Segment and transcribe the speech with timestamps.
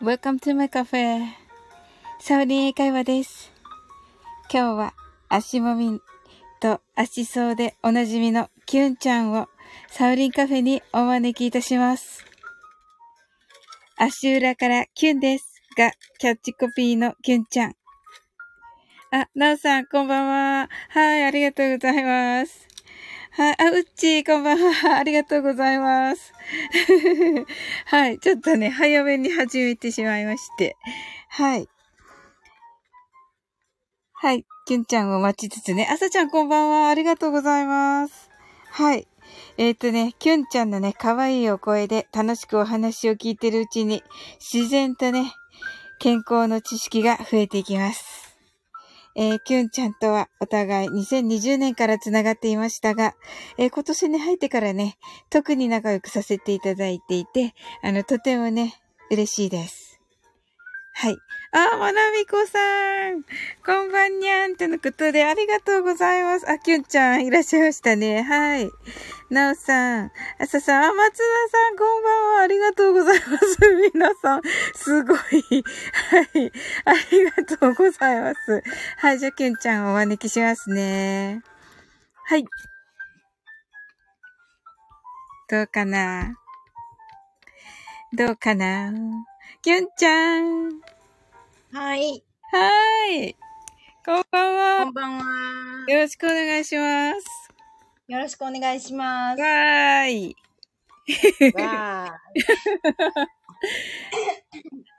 [0.00, 1.20] Welcome to my cafe.
[2.18, 3.52] サウリン英会話です。
[4.50, 4.94] 今日は
[5.28, 6.00] 足もみ
[6.60, 9.48] と足そうでおなじみのキュンちゃんを
[9.88, 12.24] サウリンカフェにお招きいたします。
[13.98, 17.74] 足裏からキュンですがキャッチコピーのキュンちゃん。
[19.10, 20.70] あ、なおさん、こんばんは。
[20.88, 22.73] はい、ありがとうございます。
[23.36, 23.56] はい。
[23.60, 24.94] あ、うっちー、こんばんは。
[24.96, 26.32] ありがとうございます。
[27.86, 28.20] はい。
[28.20, 30.76] ちょっとね、早めに始めてしまいまして。
[31.30, 31.68] はい。
[34.12, 34.44] はい。
[34.66, 35.88] きゅんちゃんを待ちつつね。
[35.90, 36.88] あさちゃん、こんばんは。
[36.88, 38.30] ありがとうございます。
[38.70, 39.08] はい。
[39.56, 44.04] えっ、ー、とね、きゅんちゃんのね、可愛いお声で楽しくお話を聞いてるうちに、
[44.38, 45.32] 自然とね、
[45.98, 48.23] 健康の知識が増えていきます。
[49.16, 53.14] えー、キュンちゃんとはお互い2020年から繋がっていましたが、
[53.58, 54.96] えー、今年に入ってからね、
[55.30, 58.74] 特に仲良くさせていただいていて、あの、とてもね、
[59.10, 60.00] 嬉しいです。
[60.94, 61.16] はい。
[61.56, 62.58] あ、まなみこさ
[63.10, 63.22] ん。
[63.64, 64.56] こんばんにゃん。
[64.56, 66.50] とのことで、ありがとうございます。
[66.50, 68.22] あ、きゅんちゃん、いらっしゃいましたね。
[68.22, 68.68] はい。
[69.30, 70.10] なおさん。
[70.40, 70.84] あささん。
[70.84, 72.40] あ、松田さん、こんばんは。
[72.40, 73.58] ありがとうございます。
[73.94, 74.42] 皆さん、
[74.74, 75.18] すごい。
[75.18, 75.20] は
[76.34, 76.52] い。
[76.86, 78.62] ありがとうございます。
[78.96, 79.20] はい。
[79.20, 81.40] じゃあ、きゅんちゃん、お招きしますね。
[82.24, 82.44] はい。
[85.48, 86.34] どうかな？
[88.12, 88.92] どうかな？
[89.62, 90.93] きゅんちゃん。
[91.74, 92.22] はい。
[92.52, 93.34] はい。
[94.06, 94.84] こんばんは。
[94.84, 95.24] こんばんは。
[95.88, 97.50] よろしくお願いします。
[98.06, 99.40] よろしくお願いします。
[99.40, 100.36] わーい。
[101.56, 102.34] わー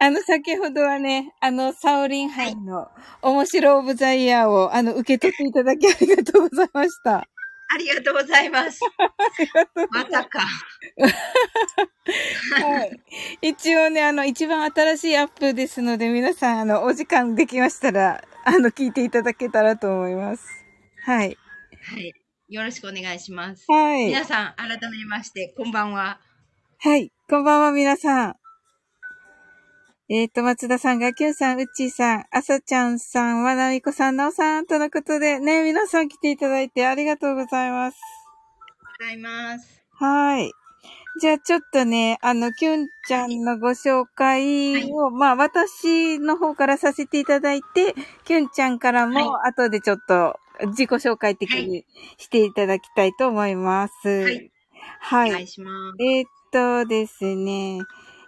[0.02, 2.90] あの、先ほどはね、あの、サオリン杯の
[3.22, 7.26] 面白オブザイヤーを、あの、受け取っていただきありがとうございました。
[7.74, 8.80] ありがとうございます。
[9.92, 10.40] まさか。
[12.62, 13.00] はい。
[13.42, 20.46] 一応ね、あの、一番新しいアップですので、皆さん、あの、お時間できましたら、あの、聞いていただけたらと思います。
[21.06, 21.38] はい。
[21.82, 22.14] はい。
[22.50, 23.66] よろしくお願いします。
[23.68, 24.06] はい。
[24.06, 26.20] 皆さん、改めまして、こんばんは。
[26.78, 27.12] はい。
[27.28, 28.36] こんばんは、皆さん。
[30.08, 37.98] えっ、ー、と、松田さんが、キュンさん、うっちーさん、あさちゃんさん、わなみこさん、なおさん、とのことで、ね、皆さん来ていただいてありがとうございます。
[39.00, 39.82] ございます。
[39.94, 40.52] はい。
[41.20, 47.96] じゃあ、ちょっとね、あの、キュンちゃんのご紹介を、はい、まあ、私の方からさせていただいて、
[48.26, 51.84] キュンちゃんからも、後でちょっと、自己紹介的に
[52.18, 54.08] していただきたいと思います。
[54.08, 54.52] はい。
[55.00, 55.30] はい。
[55.32, 56.04] お願いします。
[56.04, 57.80] えー、っとですね、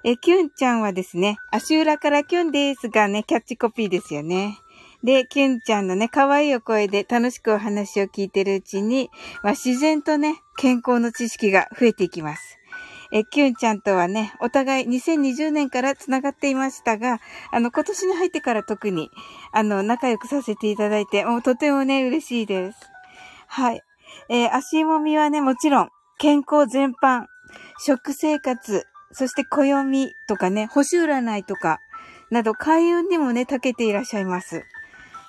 [0.09, 4.57] え、キュンちゃんはですね、足裏からキュンですがね、キャッチコピーですよね。
[5.03, 9.09] で、キュンちゃんのね、可愛いお声で楽しくお話を聞いてるうちに、
[9.43, 12.57] まあ、自然とね、健康の知識が増えていきます。
[13.11, 17.19] え、キュンちゃんとはね、お互い2020年から繋がっていましたが、
[17.51, 19.11] あの、今年に入ってから特に、
[19.51, 22.77] あの、仲良くさせていただいて、もうとてもね、嬉しいです。
[23.47, 23.81] はい。
[24.29, 27.25] えー、足もみはね、もちろん、健康全般、
[27.77, 31.79] 食生活、そして暦とかね、星占いとか、
[32.29, 34.63] など開運にもね、長けていらっしゃいます。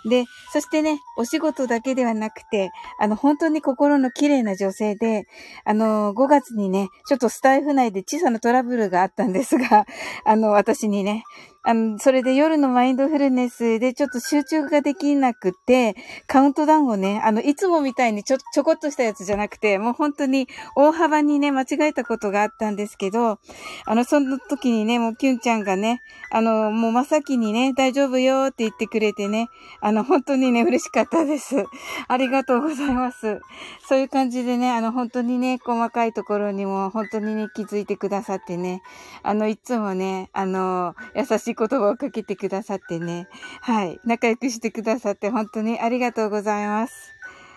[0.08, 5.26] で、そしてね、お仕事だけではなくて、あの、本当に心の綺麗な女性で、
[5.64, 9.86] あの、5月にね、ちょっとスタイフ内で小さなトラブルがあったんですが、
[10.24, 11.24] あの、私にね、
[11.64, 15.96] あの、それで夜のマインドフルネスでちょっと集中ができなくて、
[16.26, 23.38] カウントダウンをね、あの、いつもみたいにちょ、ちょこっとしたやつじゃなくて、もう本当に大幅にね、間違えたことがあったんですけど、
[23.86, 29.48] あの、その時にね、もうキュンちゃんがね、あの、もう真先にね、大丈夫よって言ってくれてね、
[29.80, 31.64] あの、本当にね、嬉しかったです。
[32.06, 33.40] ありがとうございます。
[33.86, 38.82] そういう感じでね、あの、本当にね、細かいところにも本当にね、気づいてくださってね、
[39.22, 43.28] あの、いつもね、あの、優しい言葉をかけてくださってね。
[43.60, 44.00] はい。
[44.04, 47.14] 仲良くしてくださって本当にありがとうございます。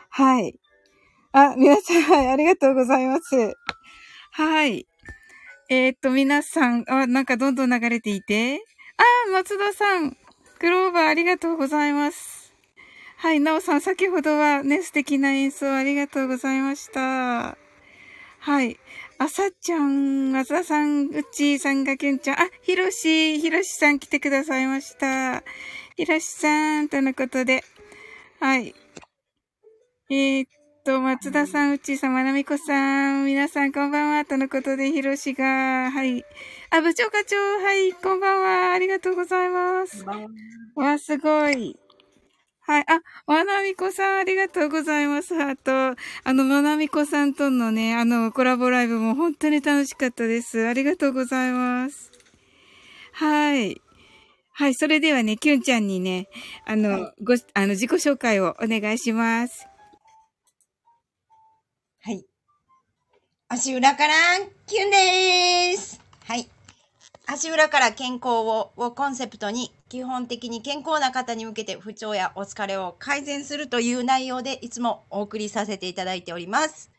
[0.09, 0.55] はい。
[1.31, 3.55] あ、皆さん、はい、ありがとうございます。
[4.31, 4.85] はい。
[5.69, 8.61] えー、っと、皆さん、あ、なんかどんどん流れていて。
[8.97, 10.17] あ、松田さん、
[10.59, 12.53] クローバーありがとうございます。
[13.17, 17.57] はい、なおさん、先ほどはね、素敵な演奏ありがとうございました。
[18.39, 18.79] はい。
[19.21, 25.43] あさちゃん、あささん、うっちーさんがけんちゃん、あ、ひろし、ひろしさん来てくださいました。
[25.95, 27.63] ひろしさん、とのことで。
[28.39, 28.73] はい。
[30.09, 30.49] えー、っ
[30.83, 36.25] と、松田さん、うっちーさん、まなみこさん、皆さんこんばんは、とのことで、ひろしが、はい。
[36.71, 40.03] あ、部長課長、はい、こんばんは、ありがとうございます。
[40.75, 41.79] わ、すごい。
[42.71, 42.85] はい。
[42.87, 45.35] あ、まなみこさん、ありがとうございます。
[45.43, 45.95] あと、あ
[46.33, 50.65] の、まなみこさんとのね、あの、コラボライブも本当に楽しかったです。
[50.65, 52.11] ありがとうございます。
[53.11, 53.81] ははい。
[54.53, 54.73] はい。
[54.73, 56.29] それではね、キュンちゃんにね、
[56.65, 59.67] あの、はいご、あの、自己紹介をお願いします。
[62.03, 62.25] はい。
[63.49, 64.13] 足裏から
[64.65, 65.99] キュンでーす。
[66.23, 66.47] はい。
[67.25, 76.89] 足裏から健康ををコンセプトに、基本的に健康な方に向けて不調やお疲れを改善するという内容でいつもお送りさせていただいております。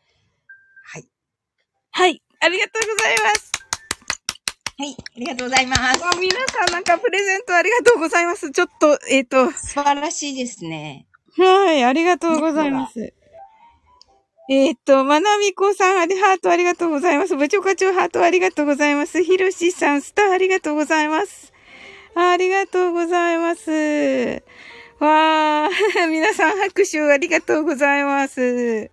[0.85, 1.07] はい。
[1.91, 2.23] はい。
[2.39, 3.53] ありがとうございます。
[4.77, 4.93] はい。
[4.93, 5.81] ありがとうございます。
[6.05, 8.51] あ皆さんなんかプレゼントありがとうございます。
[8.51, 11.07] ちょっと、えっ、と、素晴らしいですね。
[11.39, 13.01] はい、ありがとうございます。
[13.01, 17.37] えーっと、まなみこさん、ハートありがとうございます。
[17.37, 19.25] 部長課長ハートありがとうございます。
[19.25, 21.52] ひろしさん、スターありがとうございます。
[22.15, 24.43] ありがとうございます。
[25.03, 28.91] わー、 皆さん拍手ありがとうございます。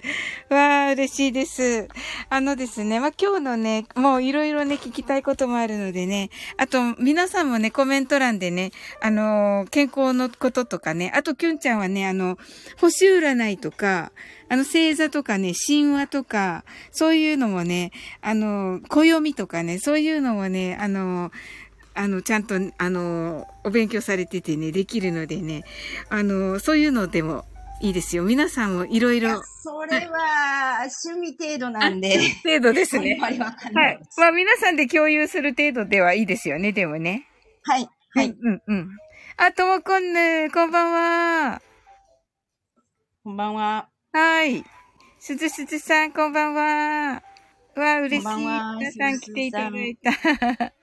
[0.49, 1.87] わー、嬉しいです。
[2.29, 8.71] あのですね、まあ、今日のね、もういろいろね、聞きたいこともあるのでね、あと、皆さんもね、コメント欄でね、
[9.01, 12.39] あのー健康のこととかね、あと、きゅんちゃんはね、あの、
[12.79, 14.11] 星占いとか、
[14.47, 21.31] あの、星座とかね、神話とか、そういうのもね、あの、暦とかね、そういうのもね、あの、
[21.99, 25.65] あの、ちゃんと、あの、お勉強されててね、できるのでね、
[26.09, 27.43] あの、そういうのでも
[27.81, 28.23] いいですよ。
[28.23, 32.17] 皆さんもいろいろ、それは趣味程度なんで。
[32.41, 33.17] 程度ですあんね。
[33.19, 34.05] まりわかんなはいいで。
[34.09, 34.17] す。
[34.17, 37.27] まあ、皆さんで共有する程度ではいいですよね、でもね。
[37.63, 37.89] はい。
[38.11, 38.29] はい。
[38.29, 38.89] うん、うん。
[39.35, 40.93] あ、ともこんぬ、こんばん
[41.51, 41.61] は。
[43.25, 43.89] こんばんは。
[44.13, 44.63] はい。
[45.19, 47.23] すずすずさん、こんばんは。
[47.75, 48.27] うわ、嬉しい。
[48.27, 50.11] 皆さん来ていただいた。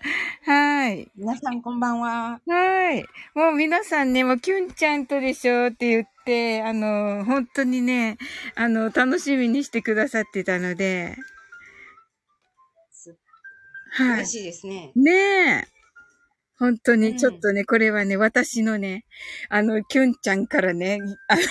[0.45, 1.11] はい。
[1.17, 2.41] 皆さんこんばんは。
[2.47, 3.05] はい。
[3.35, 8.19] もう皆さんね、もうキュンちゃんとでしょって言って、あの、本当にね、
[8.55, 11.17] あの、楽しみにしてくださってたので、
[13.91, 14.15] はい。
[14.19, 14.93] 嬉しいですね。
[14.95, 15.13] ね
[15.63, 15.77] え。
[16.59, 19.05] 本当に、うんちょっとね、これはね、私のね、
[19.51, 20.99] あの、キュンちゃんからね、
[21.29, 21.43] あの、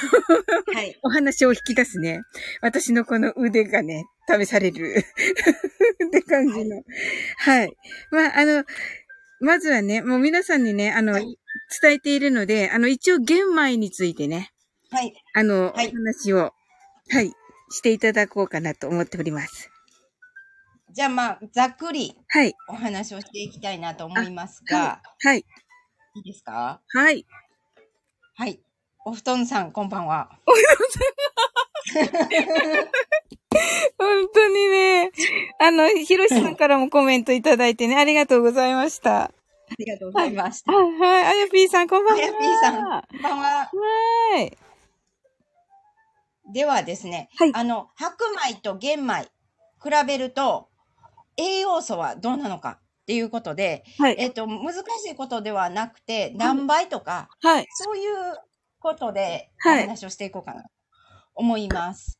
[0.73, 0.97] はい。
[1.03, 2.21] お話を引き出すね、
[2.61, 4.95] 私のこの腕がね、試される
[6.07, 6.83] って感じの。
[7.37, 7.73] はい。
[8.11, 8.63] まあ、あの、
[9.39, 11.37] まずはね、もう皆さんにね、あの、はい
[11.81, 14.51] 伝えているので、あの、一応玄米についてね、
[14.91, 15.13] はい。
[15.33, 16.53] あの、はいお話を、
[17.09, 17.33] はい、
[17.71, 19.71] していただこうかなと思っております。
[20.93, 26.81] じゃあまあ、ざっくりはい、お話をしていきたいなと思いますが、はい、いいですか？
[26.89, 27.25] はい。
[28.35, 28.61] はい。
[29.05, 30.37] お布団さん、こんばんは。
[33.97, 35.11] 本当にね、
[35.59, 39.23] あの、ひろしさんからもコメントいただいてね、ありがとうございました。
[39.23, 39.31] あ
[39.77, 40.71] りがとうございました。
[40.71, 42.23] はい、はい、あやぴーさん、こんばんは。
[42.23, 42.83] あやぴーさん、こん
[43.21, 43.47] ばんは。
[43.47, 43.69] は
[44.41, 44.57] い。
[46.53, 49.29] ではですね、はいあの、白米と玄米、
[49.83, 50.69] 比べると、
[51.37, 54.15] 栄養素はどうなのかっていうことで、はい。
[54.17, 54.77] えっと、難し
[55.11, 57.67] いことではなくて、何倍とか、はい。
[57.71, 58.13] そういう
[58.79, 60.69] ことでおはい話をしていこうかなと
[61.35, 62.17] 思います。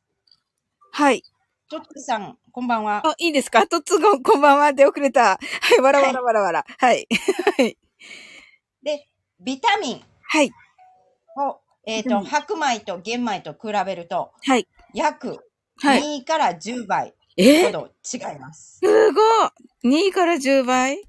[0.92, 1.22] はい。
[1.68, 3.02] とっつさん、こんばんは。
[3.06, 3.66] あ、いいですか？
[3.66, 4.72] とつごん、こんばんは。
[4.72, 5.30] 出遅れた。
[5.30, 5.38] は
[5.78, 6.64] い、わらわらわらわら。
[6.78, 7.08] はい。
[7.58, 7.76] はい。
[8.82, 9.08] で、
[9.40, 10.52] ビタミンはい。
[11.38, 14.68] を、えっ、と、ビタミン白米と玄米と比べると、はい。
[14.94, 15.40] 約
[15.78, 16.02] はい。
[16.20, 17.64] 2から10倍え？
[17.66, 18.78] ほど違います。
[18.82, 19.20] すご
[19.84, 21.02] い !2 から10倍？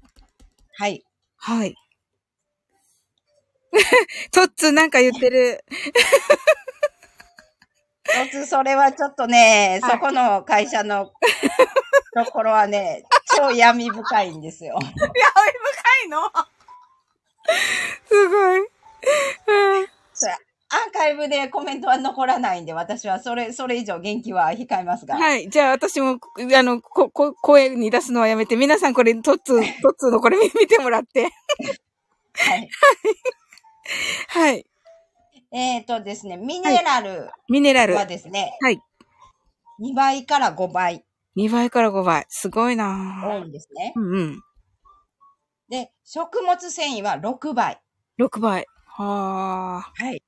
[0.76, 1.04] はい。
[1.36, 1.74] はい。
[4.32, 5.64] とっつなんか言ってる。
[8.08, 11.12] とつ、それはちょっとね、はいそこの会社の
[12.14, 13.04] ところはね、
[13.36, 14.78] 超闇深いんですよ。
[14.80, 16.22] いや、深いの？
[18.08, 18.68] すごい。
[20.70, 25.16] アーカイブでコメントは残らないんで、私はそれ、それ以上元気は控えますが。
[25.16, 25.48] はい。
[25.48, 26.18] じゃあ私も、
[26.54, 31.22] あの、こ、こ、声に出すのはやめて、皆さんこれ、トッツー、 トッツーのこれ見てもらって。
[32.34, 32.68] はい。
[34.28, 34.66] はい。
[35.50, 37.94] えっ、とですね、ミネラルミネラル。
[37.94, 38.80] はですね、はい。
[39.80, 41.04] 2倍から5倍
[41.36, 42.26] 2倍から5倍。
[42.28, 43.92] すごいな多ぁいんですね。
[43.96, 44.42] うんうん。
[45.68, 47.80] で、食物繊維は6倍。
[48.18, 48.66] 6倍。
[48.86, 49.92] はあ。
[49.94, 50.22] はい。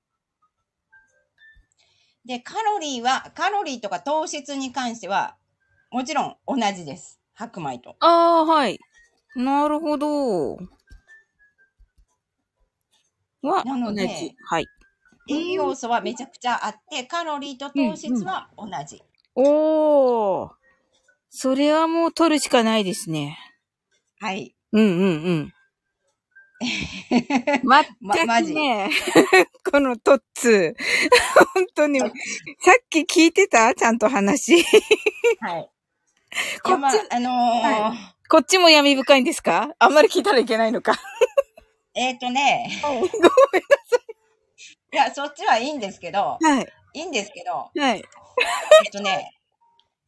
[2.24, 5.36] で、カロリーは、カロリーとか糖質に関しては、
[5.90, 7.20] もちろん同じです。
[7.34, 7.96] 白米と。
[8.00, 8.78] ああ、はい。
[9.34, 10.56] なるほど。
[13.42, 14.36] は、なので同じ。
[14.44, 14.66] はい。
[15.28, 19.02] 栄養素はめちゃくちゃあって、カロリーと糖質は同じ。
[19.34, 20.50] おー。
[21.30, 23.38] それはもう取るしかないですね。
[24.18, 24.54] はい。
[24.72, 25.54] うんうんうん。
[27.64, 27.82] ま
[28.14, 28.90] 全マジくね、
[29.72, 31.44] このトッツー。
[31.54, 32.10] 本当に、さっ
[32.90, 33.74] き聞いてた？
[33.74, 34.62] ちゃんと話。
[35.40, 35.70] はい。
[36.62, 37.94] こっちまあ、あのーは
[38.28, 39.70] こっちも闇深いんですか？
[39.78, 40.94] あんまり聞いたらいけないのか。
[41.94, 42.96] えっ、とね、はい。
[43.00, 43.10] ごめんい
[44.96, 46.68] や、そっちはいいんですけど、はい。
[46.94, 48.02] いいんですけど、はい。
[48.84, 49.32] えっとね、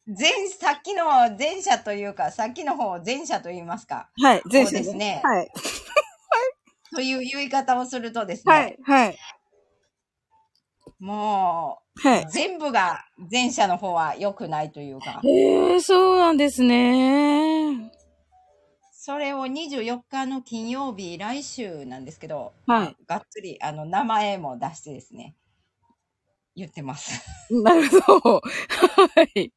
[0.05, 1.05] 前、さっきの
[1.37, 4.41] 前者というか、さっきの方を前者と言いますか、はい。
[4.49, 5.51] 全そうですねはい。
[6.93, 8.77] という言い方をするとですね、はい。
[8.83, 9.17] はい。
[10.99, 12.23] もはい。
[12.23, 17.91] う、全部が前者の方は良くないというか、へえ、そうなんですね。
[19.05, 22.95] それを24日の金曜日、来週なんですけど、はい。
[23.05, 25.35] がっつり、あの、名前も出してですね、
[26.55, 27.21] 言ってます。
[27.51, 28.41] なるほど。
[28.41, 28.41] は
[29.35, 29.51] い。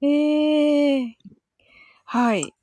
[0.00, 1.18] ええ
[2.06, 2.54] はい。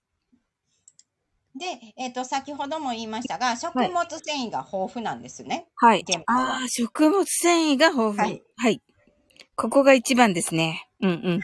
[1.54, 5.68] で、えっ、と、先ほども言いましたが、食物繊維が豊富なんですね。
[5.76, 8.18] はいああ、食物繊維が豊富。
[8.18, 8.44] はい。
[8.56, 8.82] はい。
[9.56, 10.90] ここが一番ですね。
[11.00, 11.42] うんうん。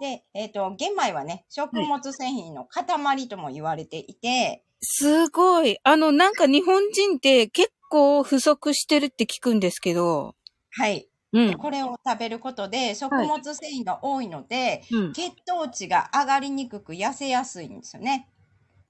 [0.00, 5.78] で、えっ、と、玄米はね、食物繊維の塊とも言われていて、すごい。
[5.84, 10.34] あの、なんか日本人って結構不足してるって聞くんですけど。
[10.70, 11.06] はい。
[11.32, 11.58] うん。
[11.58, 18.28] これを食べることで、食物繊維が多いので、うん、血糖値が上がりにくく痩せやすいんですよね。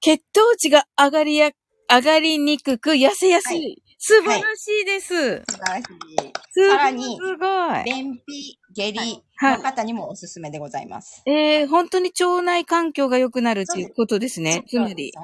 [0.00, 1.50] 血糖値が上がりや、
[1.92, 3.58] 上がりにくく痩せやすい。
[3.58, 5.42] はい素晴らしいです。
[5.46, 6.32] 素晴らしい。
[6.52, 7.84] すさらにすごい。
[7.84, 11.22] 便秘、下痢はいの方にもおすすめでございます。
[11.26, 14.64] えー、本当に腸内環境が良くなるっていうことですね。
[14.68, 15.12] つまり。
[15.12, 15.20] そ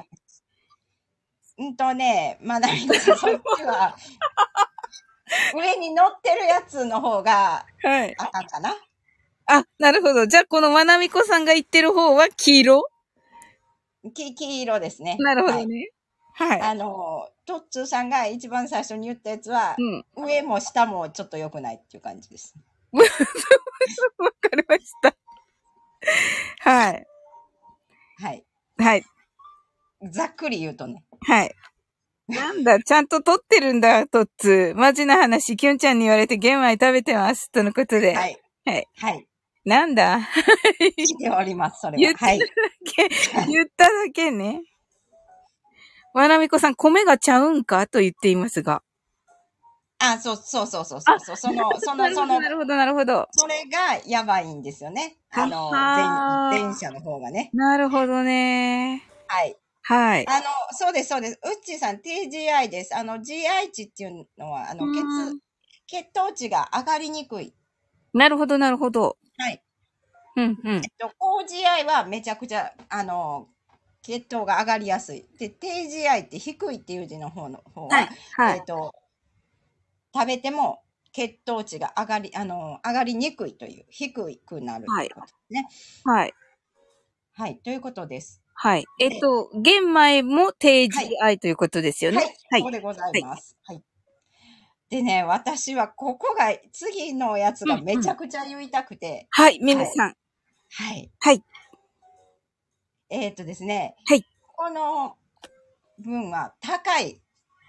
[1.59, 3.95] うんとね、まだ、そっちは、
[5.55, 8.15] 上に乗ってるやつの方がはい。
[8.17, 8.75] あかんかな。
[9.47, 10.27] あ、なるほど。
[10.27, 12.83] じゃあ、このまなみこさんが言ってる方は黄色？
[14.13, 15.17] き黄色ですね。
[15.19, 15.89] なるほはいどね。
[16.33, 16.61] はい。
[16.61, 20.05] あの、トッツーさんが一番最初に言ったやつはう、ん。
[20.15, 22.53] 上も下もちょっと良くないっていう感じです。
[22.91, 23.03] わ
[24.41, 25.15] かりました。
[26.59, 27.05] はい。
[28.19, 28.45] はい。
[28.77, 29.03] はい。
[30.11, 31.03] ざっくり言うとね。
[31.21, 31.55] はい。
[32.27, 34.75] なんだ、ちゃんと撮ってるんだ、トッツー。
[34.75, 37.49] マジな話、キュンちゃんに言われて玄米食べてます。
[37.51, 38.13] とのことで。
[38.13, 38.37] はい。
[38.65, 38.87] はい。
[38.97, 39.27] はい。
[39.63, 40.19] なんだ？
[40.79, 41.97] 聞いております、それは。
[41.97, 42.39] 言ってはい。
[43.49, 44.61] 言っただけね。
[46.13, 47.85] わなみこさん、米がちゃうんか？
[47.87, 48.81] と言っていますが。
[49.99, 51.35] あ、そうそうそうそうそうそう。
[51.37, 53.27] その、 その、そのな、るほど、なるほど。
[53.31, 55.17] それがやばいんですよね。
[55.31, 56.05] あの、前、
[56.49, 57.49] 前者の方がね。
[57.53, 59.03] なるほどね。
[59.27, 59.57] はい。
[59.83, 60.25] はい。
[60.27, 61.39] あの、そうです、そうです。
[61.43, 62.95] うっちーさん、TGI です。
[62.95, 65.39] あの、GI 値っていうのは、あの、血うん、
[65.87, 67.53] 血糖値が上がりにくい。
[68.13, 69.17] なるほど、なるほど。
[69.37, 69.61] はい。
[70.35, 70.91] うん、うんえっ。
[70.97, 73.47] と、高 GI はめちゃくちゃ、あの、
[74.01, 75.25] 血糖が上がりやすい。
[75.39, 78.09] で、低 GI って低いっていう字の方の方は、はい。
[78.35, 78.65] はいえっ。
[78.65, 78.93] と、
[80.17, 80.81] 食べても
[81.11, 85.67] 血糖値が上がり、あの、上がりにくいという、低くなるということですね。
[86.03, 86.33] はい。
[87.33, 88.41] はい、ということです。
[88.55, 88.85] はい。
[88.99, 92.17] えっと、玄米も低 GI ということですよね？
[92.17, 93.55] はい、はいそうでございます。
[93.63, 93.83] はい。
[94.89, 99.59] でね、私はここが、次のやつがめちゃくちゃ言いたくて、はい。
[99.61, 100.15] 皆さん。
[100.71, 101.11] はい。
[101.19, 101.43] はい。
[103.09, 104.25] えっ、とですね、はい。
[104.55, 105.15] この
[105.99, 107.21] 分は高い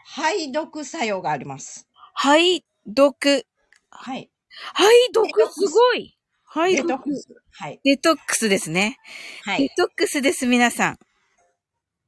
[0.06, 1.87] 排毒作用があります。
[2.20, 3.46] 排毒。
[3.90, 4.28] はい。
[4.74, 6.18] 排毒すごい。
[6.42, 7.02] 排毒デトッ。
[7.04, 7.28] クス。
[7.52, 7.80] はい。
[7.84, 8.96] デトックスですね。
[9.44, 9.68] はい。
[9.68, 10.98] デトックスです、皆さん。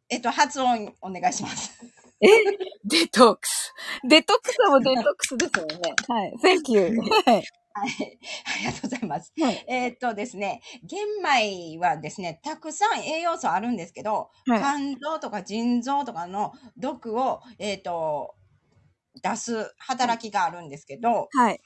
[0.09, 1.79] えっと、発音お願いします。
[2.21, 2.27] え？
[2.85, 3.73] デトックス。
[4.09, 5.95] デトックスはもうデトックスですよね。
[6.09, 6.35] はい。
[6.43, 6.83] Thank you.
[6.87, 7.35] はい。
[7.37, 7.45] はい。
[7.73, 9.33] ありがとうございます。
[9.41, 9.65] はい。
[9.69, 14.59] えっとですね、玄米はですね、たくさん栄養素あるんですけど、はい。
[14.59, 18.35] 肝臓とか腎臓とかの毒を、えっ、と、
[19.23, 21.61] 出す働きがあるんですけど、はい。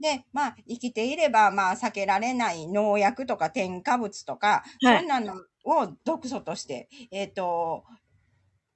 [0.00, 7.84] で、まあ、生きていれば、まあ、避けられない農薬とか添加物とか、はいそんなのを毒素として、えっ、と、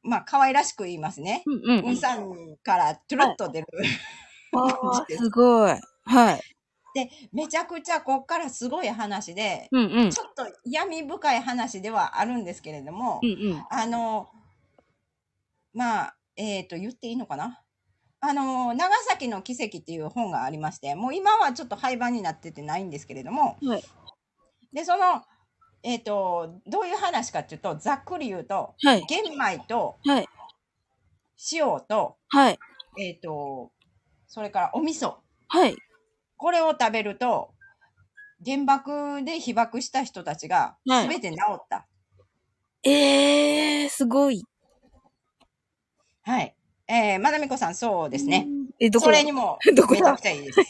[0.03, 1.43] まあ、可愛らしく言いますね。
[1.47, 3.67] うんうんうんさんからトゥルッと出る。
[4.55, 5.81] ああ、すごい。
[6.05, 6.41] はい。
[6.95, 10.11] で、めちゃくちゃこっからすごい話で、うんうん。
[10.11, 13.65] ちょっと闇深い話ではあるんですけれども、うんうん。
[13.71, 14.29] あの、
[15.73, 17.62] まあ、えっ、と、言っていいのかな？
[18.25, 23.85] あの、長崎の奇跡っていう本がありまして、もう今はちょっと廃盤になっててないんですけれども、はい。
[24.73, 25.23] で、その、
[25.83, 29.05] えっ、と、どういう話かっていうと、ざっくり言うと、はい。
[29.09, 30.29] 玄米とはい。
[31.53, 32.59] 塩と、はい。
[33.01, 33.73] えっ、と、
[34.29, 35.17] それからお味噌。
[35.49, 35.77] はい。
[36.37, 37.51] これを食べると、
[38.47, 41.89] 原爆で被爆した人たちがはい全て治った。
[42.85, 44.45] ええー、すごい。
[46.23, 46.55] はい。
[46.93, 48.47] えー、まなみこさん、そうですね。
[48.79, 50.01] え、どこそれにも どこだ？
[50.01, 50.61] めちゃくちゃいいです。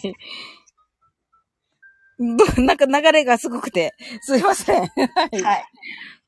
[2.56, 4.86] どなんか流れがすごくて、すいません。
[4.86, 4.86] は
[5.32, 5.42] い。
[5.42, 5.64] はい。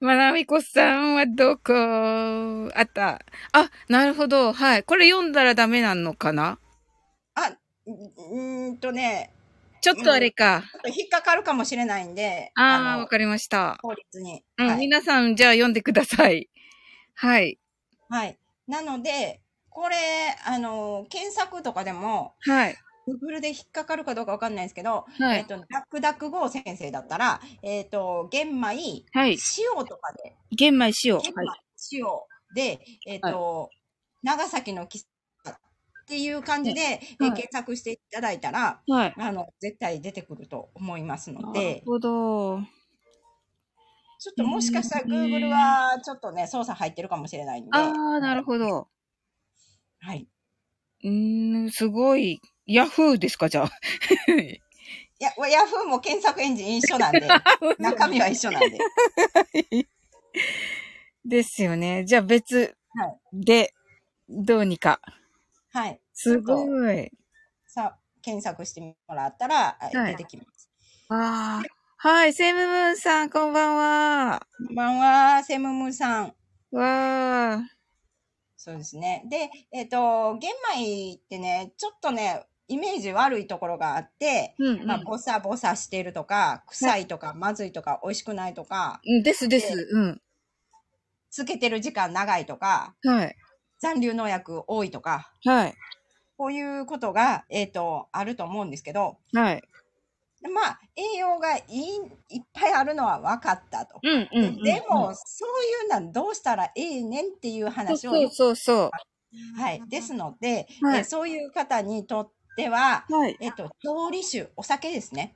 [0.00, 1.72] まなみこさんはどこ？
[2.74, 3.24] あった。
[3.52, 4.52] あ、なるほど。
[4.52, 4.82] はい。
[4.82, 6.58] これ読んだらダメなのかな？
[7.36, 7.52] あ、
[7.86, 9.30] うーんとね、
[9.80, 10.64] ちょっとあれか。
[10.86, 13.78] 引っかかるかもしれないんで、ああ、のわかりました。
[13.80, 14.42] 法律に。
[14.58, 14.78] うん、はい。
[14.78, 16.50] 皆さん、じゃあ読んでください。
[17.14, 17.60] はい。
[18.08, 18.36] はい。
[18.66, 19.40] なので、
[19.74, 19.96] これ、
[20.46, 22.76] あの、検索とかでも、はい。
[23.08, 25.38] Google で引っかかるかどうかわかんないですけど、はい。
[25.40, 29.36] えっと、ダックダックゴー先生だったら、えっと、玄米、はい。
[29.58, 31.16] 塩とかで、玄米塩。
[31.16, 31.44] はい玄米。、
[31.92, 32.06] 塩
[32.54, 33.68] で、えっと、
[34.22, 35.00] 長崎の喫
[35.44, 35.56] 茶っ
[36.06, 39.14] ていう感じで、えはい検索していただいたら、はい。
[39.18, 42.60] あの、絶対出てくると思いますのなるで、ほど。
[44.20, 48.88] ちょっともしかしたらうん Google はちょっとね、操作入ってるかもしれないんで、ああ、なるほど。
[50.04, 50.28] はい。
[51.02, 52.42] うーん、すごい。
[52.66, 53.70] ヤフーですか、じゃあ。
[54.30, 54.60] い
[55.18, 57.20] や、ヤフーも検索エンジン一緒なんで、
[57.78, 58.78] 中身は一緒なんで。
[61.24, 62.04] ですよね。
[62.04, 63.72] じゃあ別はで、
[64.28, 65.00] どうにか。
[65.72, 65.98] はい。
[66.12, 67.10] すごい。
[67.66, 70.68] さあ、検索してもらったら、あはい出てきます。
[71.08, 71.74] ああ。
[71.96, 74.46] はい、セムムーンさん、こんばんは。
[74.68, 76.34] こんばんは、セムムさん。
[76.72, 77.74] わあ。
[78.64, 79.26] そうですね。
[79.28, 89.22] で、えっ、と、玄米ってね、ちょっとね、イメージ悪いところがあって、うん、うんまあ、ボサボサしてるとか、臭いとか、まずいとか、美味しくないとか、うん。
[89.22, 89.74] ですです。
[89.92, 90.22] うん。
[91.28, 93.36] つけてる時間長いとか、はい。
[93.80, 95.74] 残留農薬多いとか、はい。
[96.38, 99.62] こういうことが、えっ、と、あると思うんですけど、はい。
[100.44, 103.98] でまあ、栄養がいい、いっぱいあるのは分かったと。
[104.02, 104.62] うん、うんうん。
[104.62, 108.90] でも、そういうのはどうしたらええねんっていう話をそうそうそ
[109.56, 109.82] はい。
[109.88, 113.14] ですので、はいえーそういう方にとっては、う。
[113.14, 113.36] はい。
[113.40, 115.34] えっと、調理酒、お酒ですね。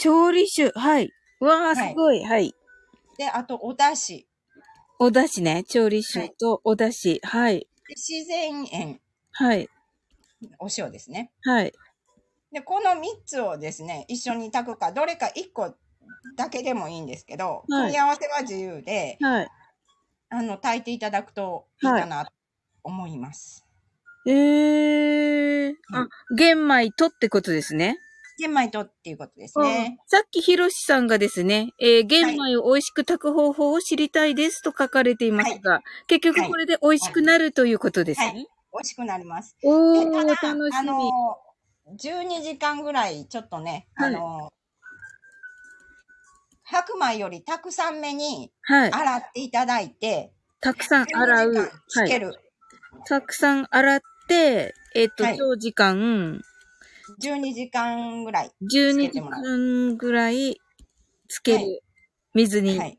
[0.00, 0.72] 調理酒。
[0.78, 1.12] はい。
[1.40, 2.24] わあ、すごい。
[2.24, 2.54] はい。
[3.18, 4.26] で、あと、お出汁。
[4.98, 5.62] お出汁ね。
[5.64, 7.20] 調理酒とお出汁。
[7.22, 7.68] はい。
[7.86, 9.00] で自然塩、
[9.32, 9.68] はい。
[10.58, 11.30] お塩ですね。
[11.42, 11.72] はい。
[12.52, 15.74] で、この3つをですね、一緒に炊くか、どれか1個
[16.36, 19.48] だけでもいいんですけど、はい組み合わせは自由で、はい。
[20.30, 22.32] あの、炊いていただくといいかなと
[22.82, 23.66] 思います。
[24.26, 25.74] えー。
[25.92, 27.98] あ、玄米とってことですね。
[28.38, 29.98] 玄米とっていうことですね。
[30.06, 38.26] さっきひろしさんがですね、えー玄米を美味しく炊く方法を知りたいですと書かれていますが、結局これで美味しくなるということですね。
[38.26, 39.56] はい美味しくなります。
[39.64, 40.78] おー、楽しみ。
[40.78, 41.10] あの、
[41.98, 44.52] 12時間ぐらい、ちょっとね、はいあの、
[46.62, 48.92] 白米よりたくさんめにはい。
[48.92, 51.52] 洗っていただいて、たくさん洗う。
[51.52, 51.70] 12時間はい。
[51.88, 52.34] つける。
[53.06, 56.40] たくさん洗って、えっ、と、はい長時間、
[57.20, 58.52] 12時間ぐらい。
[58.62, 60.60] 12時間ぐらい
[61.28, 61.58] つける。
[61.58, 61.80] はい
[62.34, 62.98] 水にはい。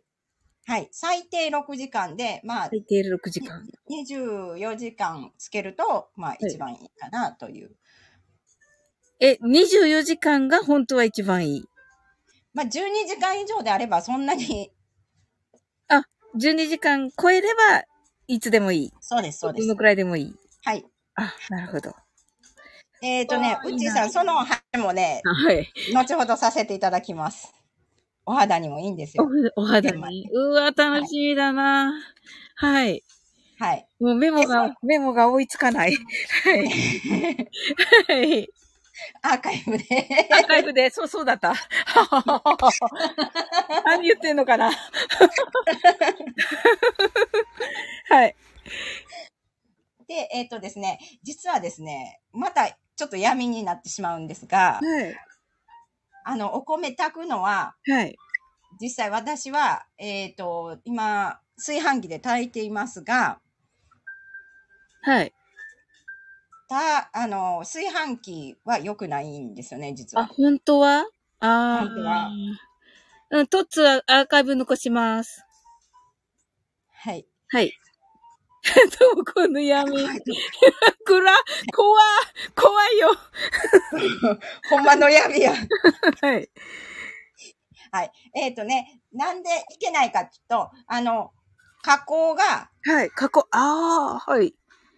[0.65, 0.89] はい。
[0.91, 3.63] 最低6時間で、まあ、最低6時間。
[3.89, 7.71] 24時間つけると、まあ、い一番いいかなという。
[9.21, 11.65] え、24時間が本当は一番いい？
[12.53, 14.71] まあ、12時間以上であれば、そんなに、
[16.37, 17.83] 12時間超えれば、
[18.27, 18.91] いつでもいい。
[19.01, 19.77] そうです、そうですどの。
[19.77, 20.33] くらいでもいい。
[20.63, 20.85] はい。
[21.15, 21.91] あ、なるほど。
[23.03, 25.67] えっ、とねあ、ーうっちーさ、んその話もね、はい。
[25.93, 27.53] 後ほどさせていただきます。
[28.25, 29.29] お肌にもいいんですよ。
[29.57, 30.29] おお肌に。
[30.31, 31.93] うわ、楽しみだな。
[32.55, 33.03] はい。
[33.59, 33.85] はい。
[33.99, 35.93] もうメモえが、メモが追いつかない。
[36.43, 36.69] はい。
[38.07, 38.49] はい。
[39.21, 39.85] アーカイブで。
[40.31, 41.53] アーカイブで、そう、そうだった。
[43.85, 44.71] 何言ってんのかな
[48.09, 48.35] はい。
[50.07, 55.19] で、えっ、とですね、実はですね、またちょっと闇になってしまうんですが、はい。
[56.23, 58.15] あの、お米炊くのは、はい。
[58.79, 63.41] 実際私は、えっ、と、今、炊飯器で炊いていますが、
[65.03, 65.33] はい。
[66.71, 70.27] た、あの、炊飯器は良くないんですよね、実あ、は。
[70.27, 71.05] 本当は？
[71.41, 71.79] ああ。
[71.79, 72.31] 本当は
[73.31, 75.45] うん、トッツはアーカイブ残します。
[76.93, 77.25] はい。
[77.49, 77.73] はい。
[78.99, 80.19] どこの闇暗
[81.07, 81.21] 怖
[82.55, 83.09] 怖いよ
[84.69, 85.53] ほんまの闇や。
[86.21, 86.49] はい。
[87.91, 88.11] はい。
[88.35, 91.31] えっ、とね、なんでいけないかっていうと、あの、
[91.81, 93.09] 加工が、はい。
[93.11, 94.53] 過去、ああ、はい。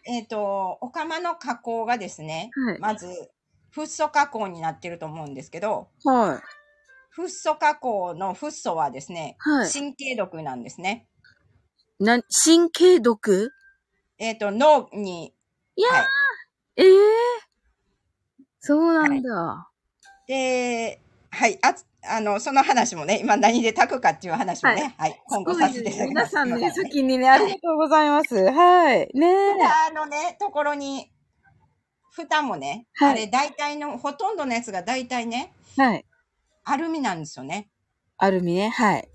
[0.05, 2.79] えっ、と、お釜の加工がですね、はい。
[2.79, 3.31] まず、
[3.71, 6.41] フッ素加工になってると思うんですけど、はい。
[7.09, 11.07] フッ素加工のフッ素はですね、はい神経毒なんですね。
[11.99, 13.51] な、神経毒？
[14.17, 15.33] えっ、と、脳に、
[15.75, 16.05] いやー、はい
[16.75, 16.89] ええ
[18.59, 19.69] そうなんだ。
[20.27, 21.59] で、はい。
[21.61, 25.21] あつ、あの、その話もね、今何で炊くかっていう話もね、はい。
[25.27, 26.35] 今後させていただきます。
[26.35, 28.35] 皆さんね、先にね、ありがとうございます。
[28.35, 29.09] はい。
[29.13, 29.53] ねえ。
[29.53, 31.11] 蓋のね、ところに、
[32.11, 36.05] 蓋もね、はいあれ大体の、ほとんどのやつが大体ね、はい。
[36.65, 37.69] アルミなんですよね。
[38.17, 38.69] アルミね。
[38.69, 39.09] はい。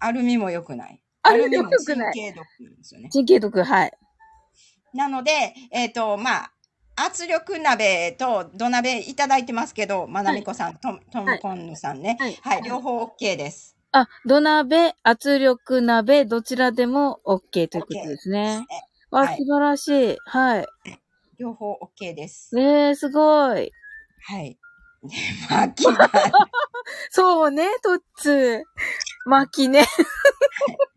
[0.00, 1.00] アルミも良くない。
[1.22, 3.08] アルミも良くない神経毒なんですよね。
[3.12, 3.92] 神経毒、はい。
[4.92, 6.53] なので、えっ、と、まあ、
[6.96, 12.16] 圧力鍋と土鍋いただいてますけど、まなみこさん、トトムコンヌさんね。
[12.20, 13.76] はいはい、両方 OK です。
[13.92, 18.66] あ、土鍋、圧力鍋、どちらでも OK ということですね。
[19.10, 20.16] わ、はい素晴らしい。
[20.24, 20.66] はい。
[21.38, 22.58] 両方 OK です。
[22.58, 23.72] えー、すごい。
[24.22, 24.58] はい。
[25.02, 25.16] で、
[25.50, 26.10] 巻きが、
[27.10, 28.62] そうね、トッツー。
[29.26, 29.84] 巻きね。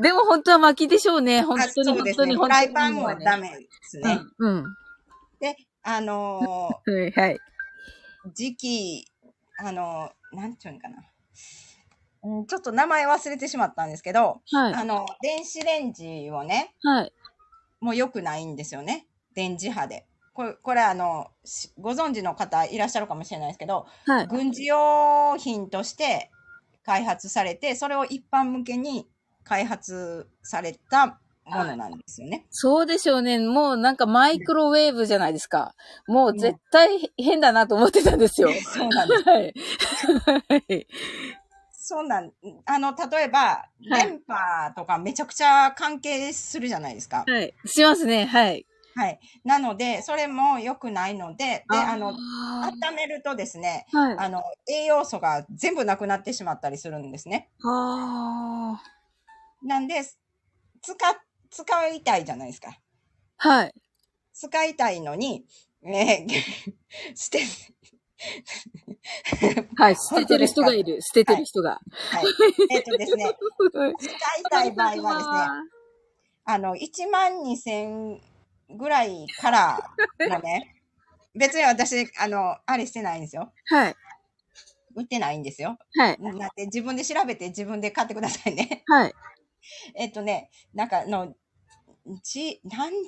[0.00, 1.42] でも本当は巻きでしょうね。
[1.42, 1.88] 本あ当に。
[1.88, 2.36] 本当に本当に。
[2.36, 4.20] フライパンもダメですね。
[4.38, 4.54] うん。
[4.56, 4.76] うん。
[5.40, 7.38] で、あのはい はい。
[8.26, 9.12] ー時期、
[9.58, 11.04] あのーなんていうのかな。
[12.24, 14.74] うんちょっと名前忘れてしまったんですけど、はい。
[14.74, 17.12] あの、電子レンジをね、はい。
[17.80, 19.06] もう良くないんですよね。
[19.34, 20.06] 電磁波で。
[20.34, 24.26] これ、これあの、しご存知の方いらっしゃるかもしれないですけど、はい。
[24.28, 26.30] 軍事用品として
[26.84, 29.08] 開発されて、それを一般向けに
[29.44, 32.46] 開発されたものなんですよね。
[32.50, 33.38] そうでしょうね。
[33.38, 35.74] もうなんかマイクロウェーブじゃないですか。
[36.06, 38.50] もう絶対変だなと思ってたんですよ。
[38.52, 39.22] そうなんです。
[39.24, 39.54] はい。
[40.48, 40.86] はい。
[41.72, 42.30] そうなん、
[42.66, 47.24] あの、例えば、はい電波とかめちゃくちゃ関係するじゃないですか。
[47.26, 47.52] はい。
[47.66, 48.26] しますね。
[48.26, 48.64] はい。
[48.94, 49.18] はい。
[49.44, 54.16] なので、それも良くないので、で、あの、あ温めるとですね、ーはい。
[54.18, 57.48] あの、栄養素が全部なくなってしまったりするんですね。
[57.64, 58.80] あ
[59.62, 60.94] なんで、使、
[61.50, 62.70] 使いたいじゃないですか。
[62.70, 62.72] ー
[63.36, 63.74] はい。
[64.32, 65.44] 使いたいのに、
[65.84, 66.28] えー
[67.14, 67.40] 捨て、
[69.76, 69.96] はい。
[69.96, 71.00] 捨ててる人がいる。
[71.02, 71.80] 捨ててる人が。
[72.10, 72.24] はい。
[72.70, 73.24] えっとですね、
[73.98, 74.16] 使い
[74.50, 75.12] たい場合はですね、
[76.44, 78.20] あの、1万2000
[78.76, 80.76] ぐらいからのね、
[81.34, 83.52] 別に私、あの、あれしてないんですよ。
[83.66, 83.96] はい。
[84.94, 85.78] 売ってないんですよ。
[85.96, 86.20] はい。
[86.20, 88.82] なんで自分で調べて自分で買ってくださいね。
[88.86, 89.14] はい。
[89.94, 91.34] えっとね、なんかあの、
[92.22, 92.98] じ、なん、え、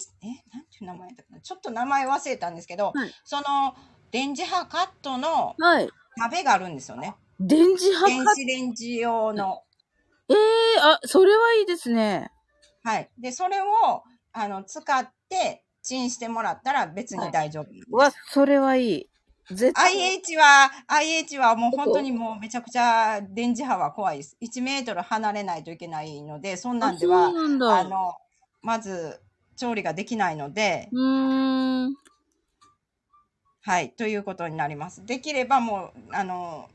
[0.52, 1.40] なんていう名前だったかな？
[1.40, 3.74] ちょっと名前忘れたんですけど、はいその、
[4.10, 5.90] 電磁波カットのはい。
[6.16, 7.16] 鍋があるんですよね。
[7.40, 8.34] 電磁波電か。
[8.34, 9.64] 子レンジ用の。
[10.28, 10.36] ええ
[10.80, 12.30] あ、それはいいですね。
[12.84, 13.10] はい。
[13.18, 13.66] で、それを、
[14.32, 17.86] あの、使って、チンしてもらったら別に大丈夫なんです。
[17.90, 19.10] わ、それはいい。
[19.50, 24.36] IH は、IH はもう本当にもうめちゃくちゃ電磁波は怖いです。
[24.40, 27.80] 1メートル離れないといけないので、そんなんではあ。
[27.80, 28.14] あの、
[28.62, 29.20] まず、
[29.56, 30.88] 調理ができないので。
[33.62, 35.04] はい、ということになります。
[35.06, 36.68] できればもう、あの、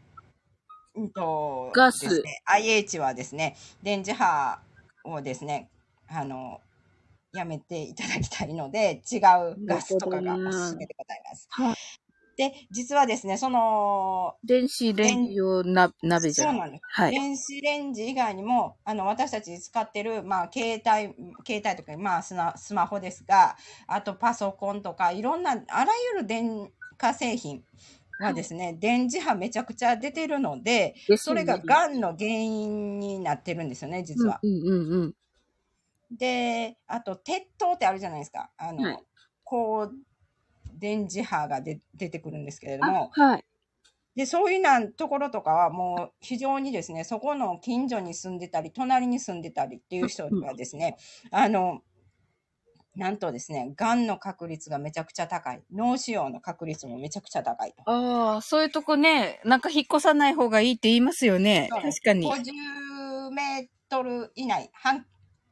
[0.96, 4.60] うんと、ガスね IH はですね、電磁波
[5.04, 5.70] をですね、
[6.08, 6.62] あの、
[7.34, 11.48] やめていただきたいので、違うガスとかがおすすめでございます。
[11.50, 11.76] はい。
[12.40, 16.46] で、実はですね、その、電子レンジ用な鍋じゃ。
[16.46, 16.84] そうなんです。
[16.90, 17.12] はい。
[17.12, 21.14] 電子レンジ以外にも、あの、私たち使ってる、まあ、携帯、
[21.46, 27.62] 携帯とか、まあスマ、スマホですが、あとパソコンとか、いろんな、あらゆる電化製品
[28.22, 34.40] はですね、電磁波めちゃくちゃ出てるので、それがが癌の原因になってるんですよね、実は。
[34.42, 35.16] うんうんうん。
[36.18, 38.50] で、あと、鉄塔ってあるじゃないですか。
[38.58, 39.04] あの、はい
[39.50, 40.09] こう、
[40.80, 43.46] 電磁波がで出てくるんですけれども、あはい。
[44.16, 50.98] で、そういうなんところとかはもう非常にですね、そこの近所に住んでたり、隣に住んでたりっていう人はですね、
[51.32, 51.82] あの、
[52.96, 55.64] なんとですね、癌の確率がめちゃくちゃ高い。
[55.72, 57.84] 脳腫瘍の確率もめちゃくちゃ高いと。
[57.90, 61.70] ああ、そういうとこね、なんか引っ越さない方がいいって言いますよね。
[61.70, 62.28] 確かに。
[62.28, 65.06] 50メートル以内、半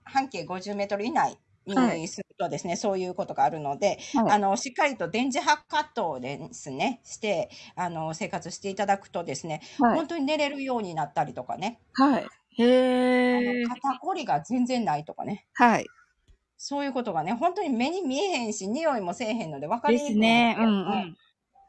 [0.04, 1.38] 半径50メートル以内
[1.68, 10.08] はいにするとですね、そういうことがあるので、はいあの、しっかりと電磁波カットをですね、して、あの、生活していただくとですね、はい本。
[10.08, 12.28] 当に寝れるようになったりとかね、はい。
[12.60, 15.46] へえ肩こりが全然ないとかね。
[15.54, 15.86] はい。
[16.58, 20.56] そういうことがね、本当に目に見えへんし、匂いもせえへんので分かりでにくいんすね。
[20.60, 20.70] うんう
[21.06, 21.18] ん。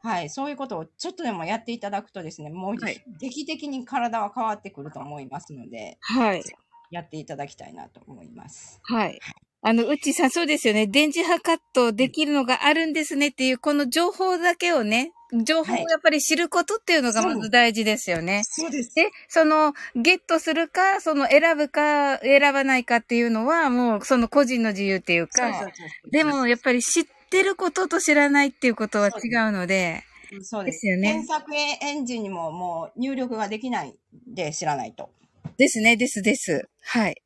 [0.01, 6.43] はい、そういうことをちょっとでもやっていただくとですね、もうはい劇的に体は変わってくると思いますので、はい。
[6.89, 8.79] やっていただきたいなと思います。
[8.83, 9.19] はい。
[9.61, 10.87] あの、うちさんそうですよね。
[10.87, 15.11] 電磁波カットできるのがあるんですねっていう、この情報だけをね、
[15.43, 18.43] 情報をやっぱり知ることっていうのがまず大事ですよね。
[18.45, 18.95] そうです。
[18.95, 25.69] で、その、ゲットするか、その選ぶか、選ばないかっていうのは、もう、その個人の自由っていうか、
[26.09, 29.11] でも、やっぱり知ってることと知らないっていうことは違
[29.49, 30.03] うので、
[30.41, 30.87] そうです。
[30.87, 33.93] よね検索エンジンにももう入力ができないん
[34.27, 35.09] で知らないと。
[35.57, 36.69] ですね、ですです。
[36.81, 37.21] はい。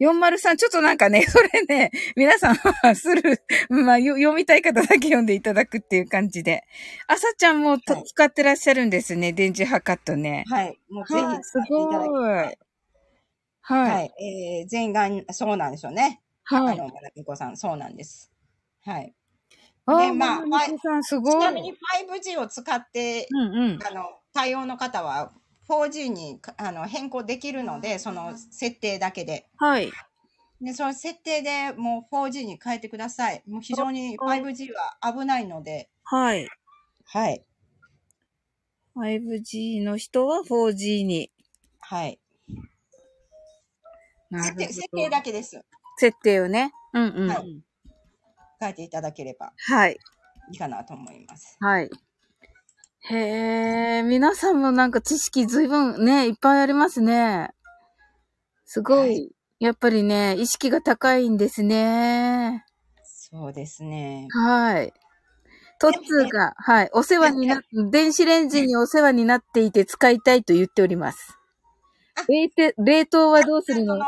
[0.00, 6.64] 403、ちょっとなんかね、 それね、皆さんはする、まあ、よ読みたい方だけ読んでいただくっていう感じで。
[7.08, 10.44] 朝ちゃんもと、はい使ってらっしゃるんですね、電磁波カットね。
[10.48, 10.78] はい。
[10.90, 12.04] もうぜはいひ使っていただきたい。
[12.04, 13.90] すごいはい。
[13.90, 14.14] はい。
[14.60, 16.22] えー、全眼、そうなんですよね。
[16.44, 16.74] はい。
[16.74, 18.30] あの、まなみこさん、そうなんです。
[18.84, 19.14] はい。
[19.88, 21.32] でまあまあ、さんすごい。
[21.32, 23.78] ちなみに 5G を使って、うんうん。
[23.86, 25.32] あの、対応の方は
[25.68, 29.48] 4G にあの変更できるので、その設定だけで。
[29.58, 29.90] はい。
[30.60, 33.42] で、その設定でもう 4G に変えてください。
[33.46, 36.48] もう非常に 5G は危ないので、はい。
[37.08, 37.44] はい。
[38.96, 41.30] 5G の人は 4G に。
[41.80, 42.18] はい。
[44.32, 45.62] 設定、設定だけです。
[45.98, 46.72] 設定をね。
[46.94, 47.28] うんうん。
[47.28, 47.62] はい。
[48.58, 49.98] 変えていただければはい。
[50.50, 51.56] いいかなと思います。
[51.60, 51.90] はい。
[53.08, 57.50] へえ、皆さんもなんか知識ずいぶんね、いっぱいありますね。
[58.64, 58.98] すごい。
[58.98, 62.66] はいやっぱりね、意識が高いんですね。
[63.02, 64.28] そうですね。
[64.30, 64.92] はい。
[65.80, 71.38] トッツーが、はい、お世話にな、電子レンジにお世話になっていて使いたいと言っております
[72.16, 72.24] あ。
[72.28, 73.94] 冷凍冷凍はどうするの？
[73.94, 74.06] その、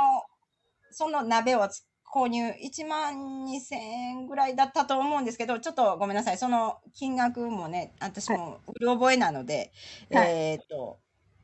[0.91, 6.39] その鍋をつ購入1万2000円ぐらいだったと思うんですけど、ちょっとごめんなさい。
[6.39, 9.73] その金額もね、私もうる覚えなので、
[10.13, 10.99] はいえっ、と、